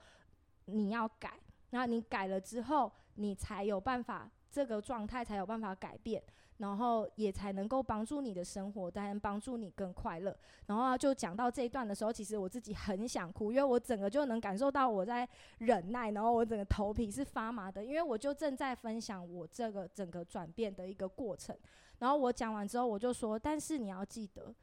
[0.65, 1.39] 你要改，
[1.71, 6.21] 那你改了之后，你才有办法，这个状态才有办法改变。
[6.59, 10.37] 然后也才能够帮助你的生活，当然帮助你更快乐。
[10.67, 15.29] 然后就讲到这一段的时候，其实我自己很想哭，因为我整个就能感受到我在
[15.59, 21.57] 忍耐，然后我整个头皮是发麻的，因为我就正在分享我这个整个转变的一个过程。
[21.99, 24.55] 然后我讲完之后，我就说：“但是你要记得，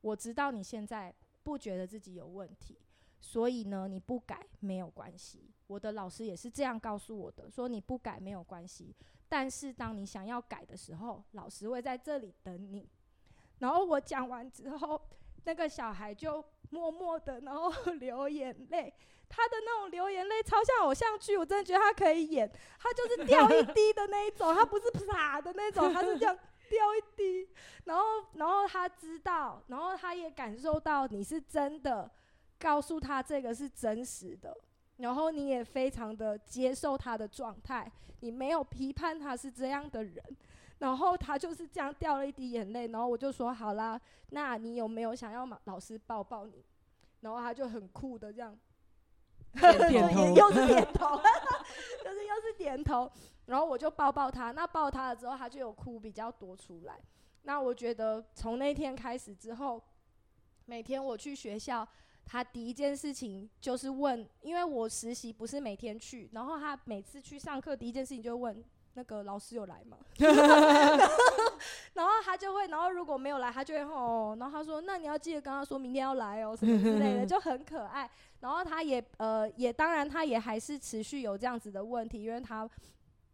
[0.00, 2.78] 我知道你现在不觉得自己有问题，
[3.20, 5.50] 所以呢，你不改没有关系。
[5.66, 8.94] 我的老师也是这样告诉我的，说你不改没有关系。”
[9.28, 12.88] 但是当你想要改的时候，老师会在这里等你。
[13.58, 15.00] 然后我讲完之后，
[15.44, 17.70] 那个小孩就默默的，然后
[18.00, 18.92] 流眼泪。
[19.30, 22.50] 他的那种流眼泪超像偶像剧，我真的觉得他可以演。
[22.78, 26.34] 他就是掉一滴的那一种，他不是啪的那种，他是这样
[26.70, 27.46] 掉一滴。
[27.84, 28.04] 然后，
[28.36, 32.10] 然后他知道，然后他也感受到你是真的，
[32.58, 34.56] 告诉他这个是真实的。
[34.98, 37.90] 然后你也非常的接受他的状态，
[38.20, 40.22] 你没有批判他是这样的人，
[40.78, 46.64] 然后他就是这样掉了一滴眼泪，然后我就说好啦，那你有没有想要老师抱抱你？
[47.20, 48.58] 然后他就很酷的这样，
[49.88, 51.16] 点头 又是点头，
[52.04, 53.08] 就是又是点头，
[53.46, 56.98] 然后我就抱抱他，那抱他了之后，他就有哭比较多出来。
[57.42, 59.80] 那我觉得从那天开始之后，
[60.64, 61.86] 每天我去学校。
[62.30, 68.62] 他第一件事情就是问，因为我实习不是每天去，然后他每次去上课第一件事情就问
[68.92, 69.96] 那个老师有来吗？
[71.94, 78.08] 然后他就会，然后如果没有来，他就会哦，然后他说那你要记得跟他说明天要来哦，什么之类的， 就很可爱。
[78.40, 82.68] 然后他也呃也当然他也还是持续有这样子的问题，因为他。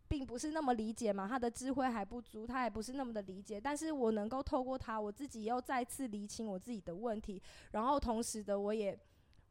[0.06, 3.60] 并不是那么理解嘛，他的智慧还不足，他也不是那么的理解。
[3.60, 7.40] 但是我能够透过他，我自己又再次厘清我自己的问题，
[7.72, 8.98] 然后同时的，我也，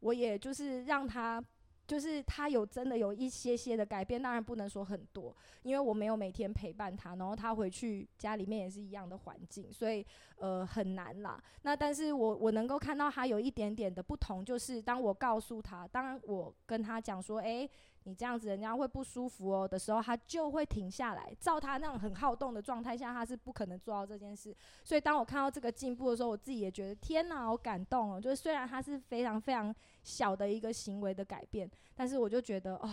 [0.00, 1.42] 我也就是让他，
[1.86, 11.42] 就是他有真的有一些些的改变，当然不能说很多，因为我没有每天陪伴他，然后他回去家里面也是一样的环境，所以呃很难啦。
[11.62, 17.68] 那但是我我能够看到他有一点点的不同，就是当我告诉他，当我跟他讲说，诶。
[18.04, 21.34] 你这样子，人家会不舒服哦的时候，他就会停下来。
[21.40, 24.54] 照他那种很好动的状态下，他是不可能做到这件事。
[24.84, 28.20] 所以，当我看到这个进步的时候，我自己也觉得天哪，好感动哦！
[28.20, 32.90] 就是虽然他是非常非常小的一个行为的改变，但是我就觉得哦。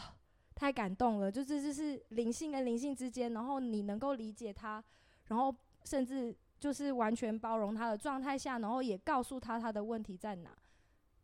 [0.53, 4.83] 太感动了，就是就是灵性跟灵性之间，然后你能够理解他，
[5.25, 5.51] 然后
[5.85, 10.55] 甚至就是完全包容他的状态下，然后也告诉他他的问题在哪，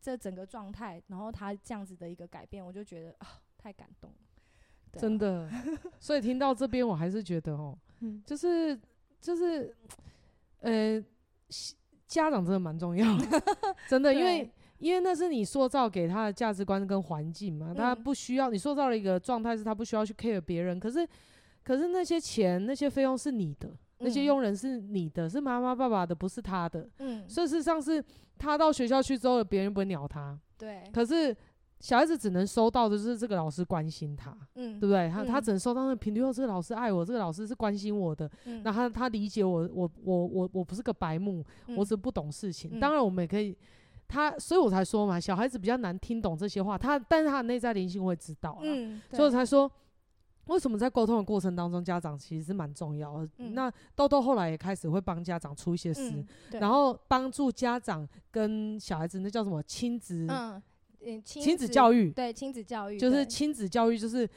[0.02, 4.18] 这整个状态，然后他这样子的一个改变，我就觉得啊，太感动了，
[4.94, 5.50] 啊、真的。
[6.00, 8.80] 所以听到这边，我还是觉得哦，嗯、就是
[9.20, 9.76] 就是，
[10.62, 11.04] 呃，
[12.08, 13.06] 家长真的蛮重要，
[13.90, 14.50] 真的，因为。
[14.80, 20.80] 因为那是你塑造给他的价值观跟环境嘛，他不需要你塑造了一个状态，是他不需要去 care 别人。
[20.80, 21.04] 可是，
[21.64, 26.88] 可是那些钱、那些费用是你的，那些佣人是你的，是妈妈爸爸的，不是他的。
[27.00, 28.06] 嗯，事实上是
[28.38, 30.40] 他到学校去之后，别人不会鸟他。
[30.60, 30.84] 对。
[30.94, 31.36] 可是
[31.80, 35.10] 小孩子只能收到的就是这个老师关心他，嗯，对不对？
[35.10, 38.30] 他他只能收到那频率，哦，这个老师爱我，这个老师是关心我的，
[38.64, 41.44] 那他他理解我，我我我我不是个白目，
[41.76, 42.80] 我只是不懂事情。
[42.80, 43.58] 当然，我们也可以。
[44.10, 49.70] 他，所以我才说嘛，小孩子比较难听懂这些话，他，但是他的内在灵性会知道，嗯，所以我才说，
[50.46, 53.30] 为什么在沟通的过程当中，家长其实是蛮重要的。
[53.40, 60.26] 嗯、那豆豆后来也开始会帮家长出一些事，嗯、然后帮助家长跟小孩子，那叫什么亲子，
[61.08, 64.30] 嗯，亲子教育，对，亲子教育，就是亲子教育，就是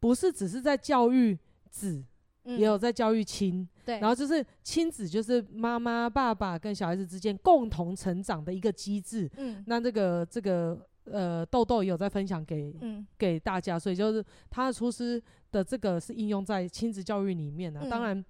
[0.00, 1.38] 不是只是在教育
[1.68, 2.04] 子。
[2.46, 9.26] 也有在教育亲，对，然后就是亲子，就是妈妈、爸爸跟小孩子之间共同成长的一个机制。
[9.38, 15.18] 嗯，那这个这个呃，豆豆也有在分享给、嗯、给大家，所以就是他的厨师
[15.50, 17.80] 的这个是应用在亲子教育里面啊。
[17.82, 18.22] 嗯、当然，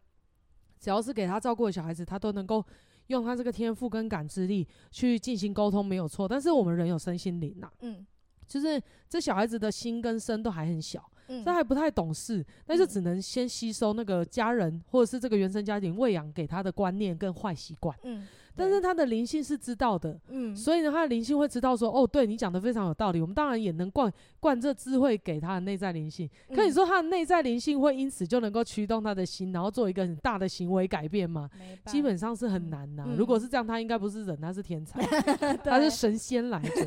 [0.78, 2.64] 只要是给他照顾的小孩子，他都能够
[3.09, 6.28] 用他这个天赋跟感知力去进行沟通，没有错。
[6.28, 8.07] 但是我们人有身心灵呐，嗯，
[8.46, 11.11] 就是这小孩子的心跟身都还很小。
[11.28, 17.96] 嗯，这还不太懂事，那就只能先吸收那个家人或者是这个原生家庭喂养给他的观念跟坏习惯。
[18.02, 18.26] 嗯。
[18.57, 23.20] 但是他的灵性是知道的，嗯，所以呢，他的灵性会知道说，哦，对你讲的非常有道理。
[23.20, 26.28] 我们当然也能灌灌这智慧给他的内在灵性。
[26.55, 31.50] 可你说他的内在灵性会因此就能够驱动他的心，然后做一个很大的行为改变吗？
[31.86, 33.05] 基本上是很难呐。
[33.16, 35.00] 如果是这样，他应该不是人，他是天才，
[35.64, 36.86] 他是神仙来着，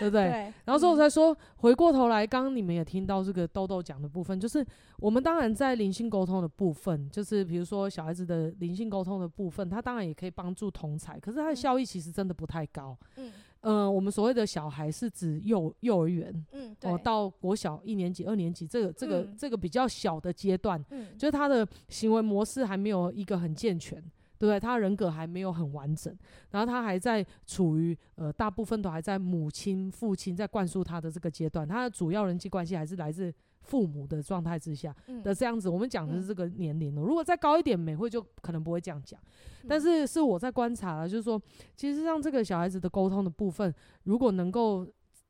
[0.00, 0.52] 对不对？
[0.64, 4.66] 然后所以我才说，回过头来，刚刚你们也听到这个豆豆讲的部分，就是
[4.98, 10.98] 我们当然在灵性沟通的部分，就是比如说小孩子的灵性沟通的部分，他当然也可以帮助同。
[11.20, 12.96] 可是它的效益其实真的不太高。
[13.16, 24.00] 嗯，呃，我们所谓的小孩是指幼幼儿园，嗯，哦，到国小一年级、二年级这个这个、嗯、这个比较小的阶段，嗯，就是他的行为模式还没有一个很健全，
[24.38, 24.58] 对不对？
[24.60, 26.16] 他人格还没有很完整，
[26.50, 33.32] 然后他还在处于呃，大部分都还在母亲、父亲在灌输他的这个阶段，他的主要人际关系还是来自。
[33.64, 37.00] 父母的状态之下的这样子，我们讲的是这个年龄了。
[37.00, 39.18] 如果再高一点，美惠就可能不会这样讲。
[39.66, 41.40] 但是是我在观察了，就是说，
[41.74, 44.86] 其实让这个小孩子的沟通的部分，如果能够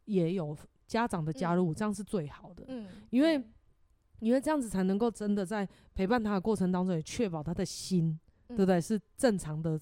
[0.07, 0.57] 也有
[0.87, 2.65] 家长的加入，这样是最好的。
[2.67, 3.41] 嗯，因为
[4.19, 8.19] 因为这样子才能够真的在陪伴他的过程当中，也确保他的心，
[8.49, 8.81] 对不对？
[8.81, 9.79] 是正常的，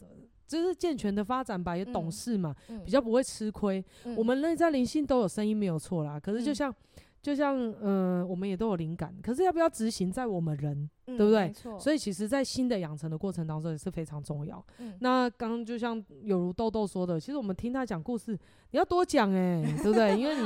[0.47, 3.83] 就是健全的发展吧，也懂事嘛，比较不会吃亏。
[4.15, 6.75] 我们内在灵性都有声音没有错啦，可是就像。
[7.23, 11.53] 就像嗯、呃，我们也都有灵感，可是要不要执行在我们人，嗯、对不对？
[11.79, 14.63] 所以其实，在新的养成的过程当中也是非常重要。
[14.79, 18.33] 嗯、那刚刚就像有如豆豆说的，其实我们听他讲故事，
[18.73, 20.19] 你要多讲哎、欸，对不对？
[20.19, 20.43] 因为你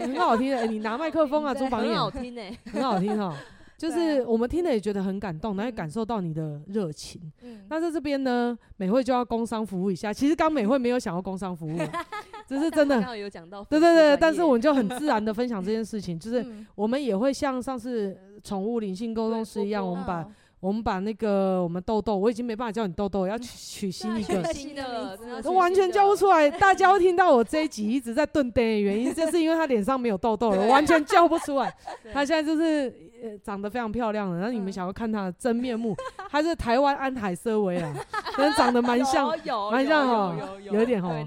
[0.00, 3.34] 很好听哎、欸，你拿麦克风啊，朱榜眼，很好听哎，很好听哈。
[3.82, 7.20] 就是我们听了也觉得很感动，然后也感受到你的热情。
[7.42, 10.12] 嗯，那在这边呢，美惠就要工商服务一下。
[10.12, 11.76] 其实刚美惠没有想要工商服务，
[12.46, 13.00] 只是真的。
[13.00, 13.64] 刚好有讲到。
[13.64, 20.24] 对对对，但是我们就很自然的分享这件事情，就是我们也会像上次宠物灵性沟通师一样，我们把。
[20.62, 26.48] 我们把那个我们豆豆，我已经没办法叫你豆豆，要取 取新一个，新的，都完全叫不出来。
[26.48, 31.74] 大家会听到我这一集一直在顿呆的原因，就是因为他脸上没有痘痘了，我完全叫不出来。
[32.14, 35.94] 他现在就是呃长得非常漂亮的，然后你们想要看她的真面目，
[36.28, 37.94] 她是台湾安海瑟薇啊，
[38.34, 39.28] 可能长得蛮像，
[39.70, 41.24] 蛮像哦，有一点哦，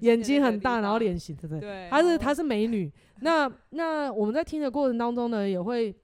[0.00, 1.88] 眼睛很大，然后脸型对不对？
[1.90, 2.92] 她是她是美女。
[3.20, 5.94] 那那我们在听的过程当中呢，也会。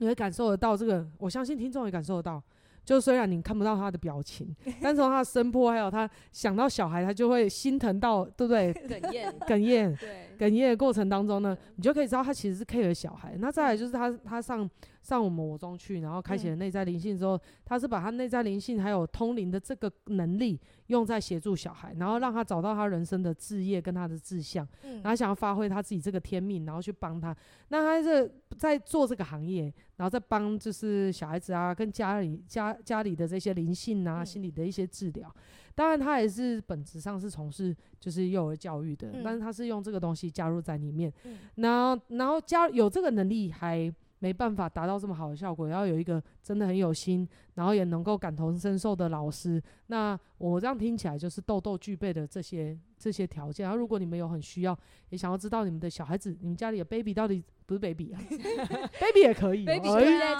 [0.00, 2.40] 你会感受得到这个，我相信听众也感受得到。
[2.88, 8.72] 就虽然你看不到他的表情， 但从他的声波还有他想到小孩，他就会心疼到，对不对？
[8.88, 13.36] 哽咽，哽咽，对，哽咽的过程当中呢，你就可以知道他其实是 care 小孩。
[13.38, 14.66] 那再来就是他他上
[15.02, 24.66] 上我们我中去，然后开启了内在灵性之后，他是把他内在灵性还有通灵的这个能力用在协助小孩，然后让他找到他人生的志业跟他的志向，
[25.02, 27.36] 然后想要发挥他自己这个天命，然后去帮他。
[27.68, 28.26] 那他这
[28.58, 35.32] 在做这个行业，然后在帮就是小孩子啊，跟家里家家里的这些灵性啊、嗯、心理的一些治疗。
[35.74, 43.94] 当然，他也是本质上是从事就是幼儿教育的，嗯、但是他是用这个东西加入在里面，嗯、然后然后加有这个能力还。
[44.20, 49.62] 没办法达到这么好的效果，要有一个真的很有心，然后也能够感同身受的老师。
[49.86, 53.62] 那我这样听起来就是豆豆具备的这些这些条件。
[53.62, 54.76] 然后如果你们有很需要，
[55.10, 58.18] 也想要知道你们的小孩子，你们家里的 baby 到底不是 baby 啊，
[58.98, 59.66] baby 也可以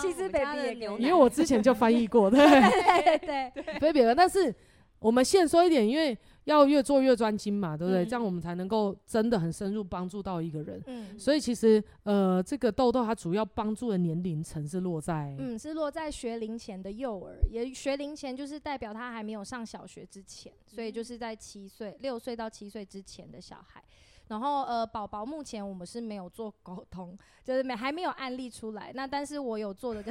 [0.01, 2.41] 其实 baby 也可以，因为我之前就翻译过，对
[3.21, 3.51] 对。
[3.53, 4.55] 对对，baby 了，但是。
[5.01, 8.03] 我们现说一点，因为要越做越专精嘛，对不对？
[8.03, 10.83] 嗯、这样我们才能够真的很深入帮助到一个人。
[10.87, 23.81] 嗯，所以其实呃，这个豆豆它主要帮助的年龄层是落在嗯，是落在学龄前的幼儿，也学龄前就是代表他还没有上小学之前，所以就是在七岁、六岁到七岁之前的小孩。
[24.29, 28.93] 然后呃，宝宝目前我们是没有做沟通，就是没还没有案例出来。
[28.95, 30.03] 那但是我有做的，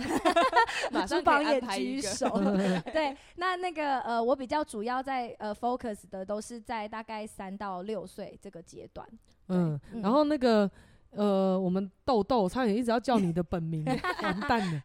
[0.91, 2.27] 马上 宝也举手。
[2.35, 9.07] 嗯、对，那那个呃，我比较主要在呃 focus 的都是在大概三到六岁这个阶段。
[9.47, 10.69] 嗯，嗯然后那个。
[11.17, 13.83] 呃，我们豆豆差点一直要叫你的本名，
[14.21, 14.81] 完蛋了。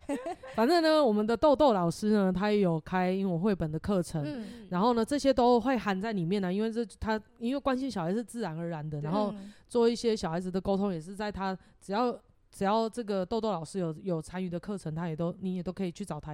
[0.55, 6.53] 反正呢，我们的豆豆老师呢，他也有开英文绘本的课程，嗯、然后呢，这些都会含在里面呢。
[6.53, 9.35] 因为这他因为关心小孩是自然而然的，然后
[9.69, 12.19] 做一些小孩子的沟通，也是在他只要
[12.51, 16.33] 只要这个豆豆老师有有参与的课程，他也都你也都可以去找他。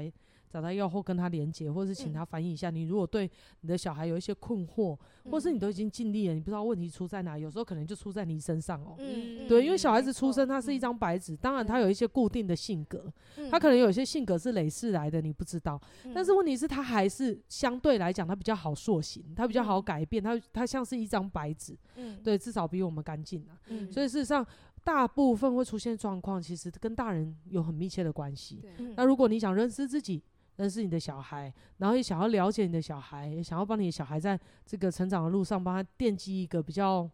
[0.50, 2.70] 找他要或跟他连接，或者是请他翻译一下。
[2.70, 3.30] 嗯、你如果对
[3.60, 8.94] 你的小孩有一些困惑，嗯、或是你都已经尽力了，你不知道问题出在哪，有时候可能就出在你身上哦。
[8.98, 15.80] 嗯，对，因为小孩子出生嗯、他是一张白纸，当然他有一些固定的性格，嗯、他可能有一些性格是累世来的，你不知道。
[16.04, 21.76] 嗯、但是问题是，他还是相对来讲，他比较好塑形，他比较好改变，他他像是一张白纸。
[21.96, 23.58] 嗯，对，至少比我们干净啊。
[23.68, 24.46] 嗯，所以事实上，
[24.84, 28.62] 大部分会出现状况，其实跟大人有很密切的关系。
[28.62, 30.22] 对那如果你想认识自己，
[30.58, 37.08] 认识你的小孩，然后也想要了解你的小孩，也想要帮你的小孩在这个成长的路上帮他奠基一个比较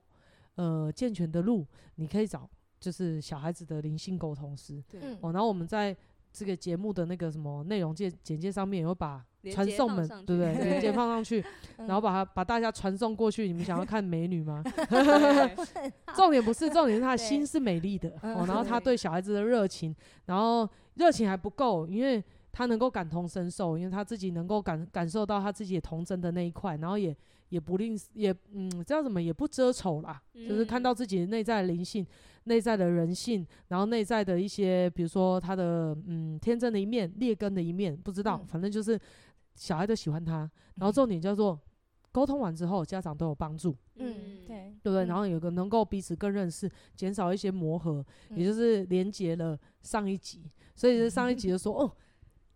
[0.57, 1.65] 呃健全的路，
[1.97, 2.49] 你可以找
[2.81, 4.83] 就是小孩子的灵性沟通师。
[4.91, 5.95] 对哦，然后我们在
[6.33, 9.23] 这个节目的那个什么内容介简介上面也会把
[9.53, 10.55] 传送门，对不对？
[10.55, 11.45] 连接放上去，
[11.77, 13.47] 然后把它把大家传送过去。
[13.47, 14.65] 你们想要看美女吗？
[16.17, 18.47] 重点不是重点，是他的心是美丽的哦。
[18.49, 22.25] 然后他对小孩子的热情，然后热情还不够，因为。
[22.57, 27.15] 他能够感同身受，因为他自己能够感感受到他自己童真的那一块，然后也
[27.49, 32.07] 也不吝也嗯，这样怎么也不遮丑啦，嗯、就是看到自己内在的灵性、
[32.45, 38.97] 内在的人性，然后内在的一些，比如说他的嗯天真的一面、劣根的一面，不知道，嗯、反正就是
[39.57, 40.49] 小孩都喜欢他。
[40.77, 41.59] 然后重点叫做
[42.13, 44.15] 沟通完之后，家长都有帮助，嗯，
[44.47, 45.07] 对，对不对？
[45.07, 51.91] 然后有个能够彼此更认识，减少一些磨合，嗯、也就是连接了上一集，所以是上一集就说哦。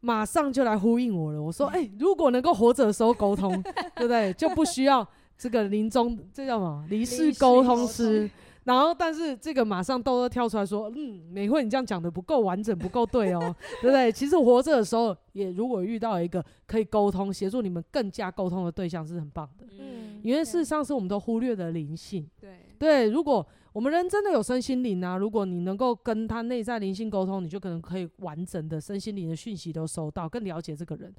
[0.00, 1.42] 马上就来呼应我了。
[1.42, 3.50] 我说，哎、欸，如果能够活着的时候沟通，
[3.96, 4.32] 对不对？
[4.34, 6.84] 就不需要这个临终，这叫什么？
[6.88, 8.30] 离世沟通师。
[8.64, 13.40] 然后，但是这个马上豆豆跳出来说，嗯，美惠，你这样讲的不够完整，不够对哦，
[13.80, 14.12] 对不对？
[14.12, 19.64] 其实活着的时候，也如果遇到一个可以沟通、协助你们更加沟通的对象，是很棒的。
[19.78, 22.28] 嗯，因为事实上是我们都忽略了灵性。
[22.40, 23.46] 对对，如果。
[23.78, 25.16] 我们人真的有身心灵啊！
[25.16, 31.14] 如果你能够跟他内在灵性沟通，你就可能可以完整的身心灵的讯息都收到，更了解这个人。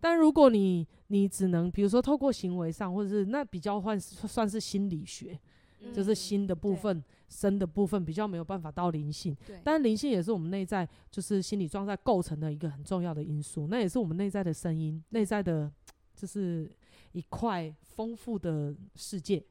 [0.00, 5.38] 但如果你你只能比如说透过行为上，或者是那比较算算是心理学，
[5.82, 9.36] 嗯、就是心的部分、身的部分比较没有办法到灵性。
[9.46, 15.70] 对但灵性也是我们内在就是心理状态构成的一个很重要的因素，那也是我们内在的声音，内在的
[16.16, 16.70] 就是
[17.12, 19.44] 一块丰富的世界。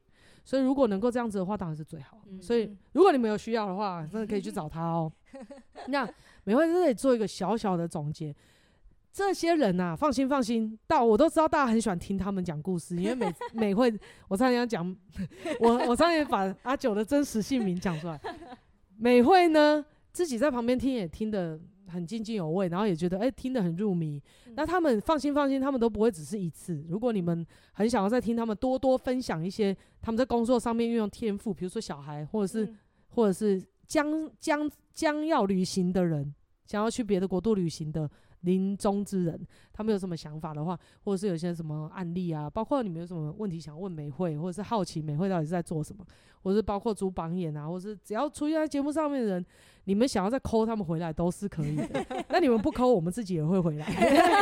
[0.48, 2.22] 所以如果能够这样子的话，当然是最好。
[2.30, 5.12] 嗯、所以如果你们有需要的话，真的可以去找 他哦。
[5.88, 6.08] 那
[6.44, 8.34] 美惠在这里做一个小小的总结。
[9.12, 13.92] 这些人呐、啊，放心放心，到我都知道大家很喜欢听他们讲故事，因为美美惠，
[14.26, 14.96] 我差点要讲，
[15.60, 18.18] 我我差点把阿九的真实姓名讲出来。
[18.96, 19.84] 美惠呢，
[20.14, 24.22] 自己在旁边听也听得很津津有味，然后也觉得哎、欸，听得很入迷。
[24.46, 26.84] 嗯、那他们放心放心，他们都不会只是一次。
[26.88, 32.78] 如果你们很想要再听他们多多分享一些他们在工作上面运用天赋，比如说小孩，或者是、嗯、
[33.08, 36.34] 或者是将将将要旅行的人，
[36.66, 38.08] 想要去别的国度旅行的。
[38.42, 39.40] 临终之人，
[39.72, 46.04] 他们有什么想法的话，或者是有些什么案例啊，包括你们有什么问题想问美惠，或者是好奇美惠到底是在做什么，
[46.42, 49.46] 或者是包括主榜眼啊，或者是只要出现在节目上面的人，
[49.84, 52.24] 你们想要再抠他们回来都是可以的。
[52.28, 53.86] 那你们不抠，我们自己也会回来。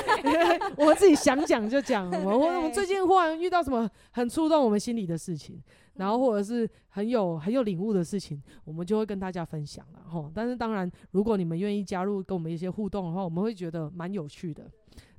[0.76, 5.58] 我们自己想讲就讲，我我们最近忽然遇到什么很触动我们心里的事情，
[5.98, 10.30] 然后或者是很有很有领悟的事情，我们就会跟大家分享了吼。
[10.34, 14.70] 但是当然，如果你们愿意加入跟我们一些互动的话，我们会觉得蛮有趣的。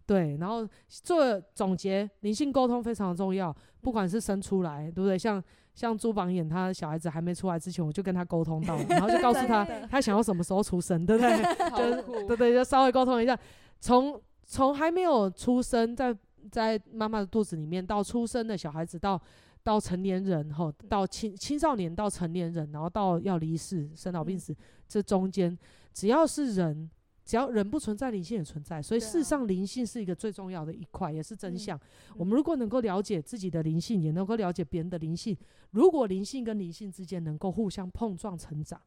[0.06, 5.18] 对，然后做总结，灵性沟通非常重要，不管是生出来，对不对？
[5.18, 11.38] 像像朱榜眼，他小孩子还没出来之前，我就跟他沟通到，然后就告诉他 他想要什么时候出生，对不对？
[11.76, 13.38] 就对对，就稍微沟通一下，
[13.82, 16.16] 从从还没有出生，在
[16.50, 19.22] 在妈妈的肚子里面到出生的小孩子到。
[19.68, 24.58] 到成年人后，到青青少年，到成年人，然后到要离世、生老病死，嗯、
[24.88, 25.60] 这中间
[25.94, 26.90] 只要是人，
[27.26, 28.82] 只要人不存在，灵性也存在。
[28.82, 31.78] 所以事实上，灵性是一个最重要的一块，也是真相。
[31.78, 35.36] 嗯、我们如果能够了解自己的灵性，也能够了解别人的灵性，
[35.72, 38.82] 如果灵性跟灵性之间能够互相碰撞成长，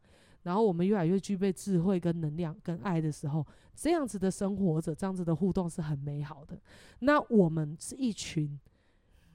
[0.45, 6.59] 然后我们越来越具备智慧、跟能量、跟爱的时候，这样子的生活着，这样子的互动是很美好的。
[7.01, 8.59] 那我们是一群。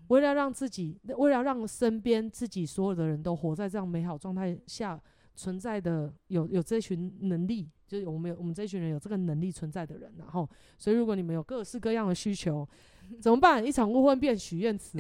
[0.08, 5.02] 为了让自己，为了让身边自己所有的人都活在这样美好状态下
[5.36, 12.68] 存在的有有这群能力，就是我们有我们这群人有这个能力存在的人，然后，所以如果你们有各式各样的需求，
[13.22, 13.66] 怎么办？
[13.66, 14.98] 一场误会变许愿池，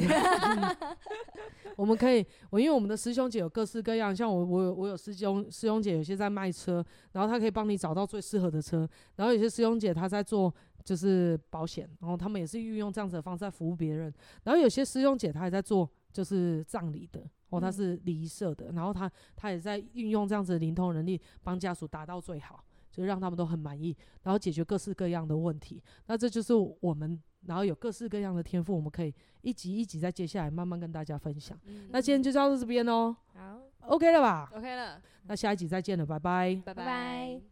[1.75, 10.53] 我们可以，我因为我们的师兄姐有各式各样，像我我有我有师兄师兄姐有些在卖车，然后他可以帮你找到最适合的车，然后有些师兄姐他在做。
[10.85, 14.13] 就是保险，然后他们也是运用这样子的方式在服务别人。
[14.43, 22.63] 然后有些师兄姐她也在做，就是葬礼的，哦，他是礼仪社的，然后他他也在运用这样子的灵通能力，帮家属达到最好，
[22.95, 23.93] 就是让他们都很满意，
[24.23, 25.83] 然后解决各式各样的问题。
[26.05, 31.59] 那这就是我们，然后有各式各样的天赋，我们可以一集一集在接下来慢慢跟大家分享。
[31.65, 37.45] 嗯、那今天就到这边哦，好，OK 了吧？OK 了，那下一集再见了，拜拜，拜拜。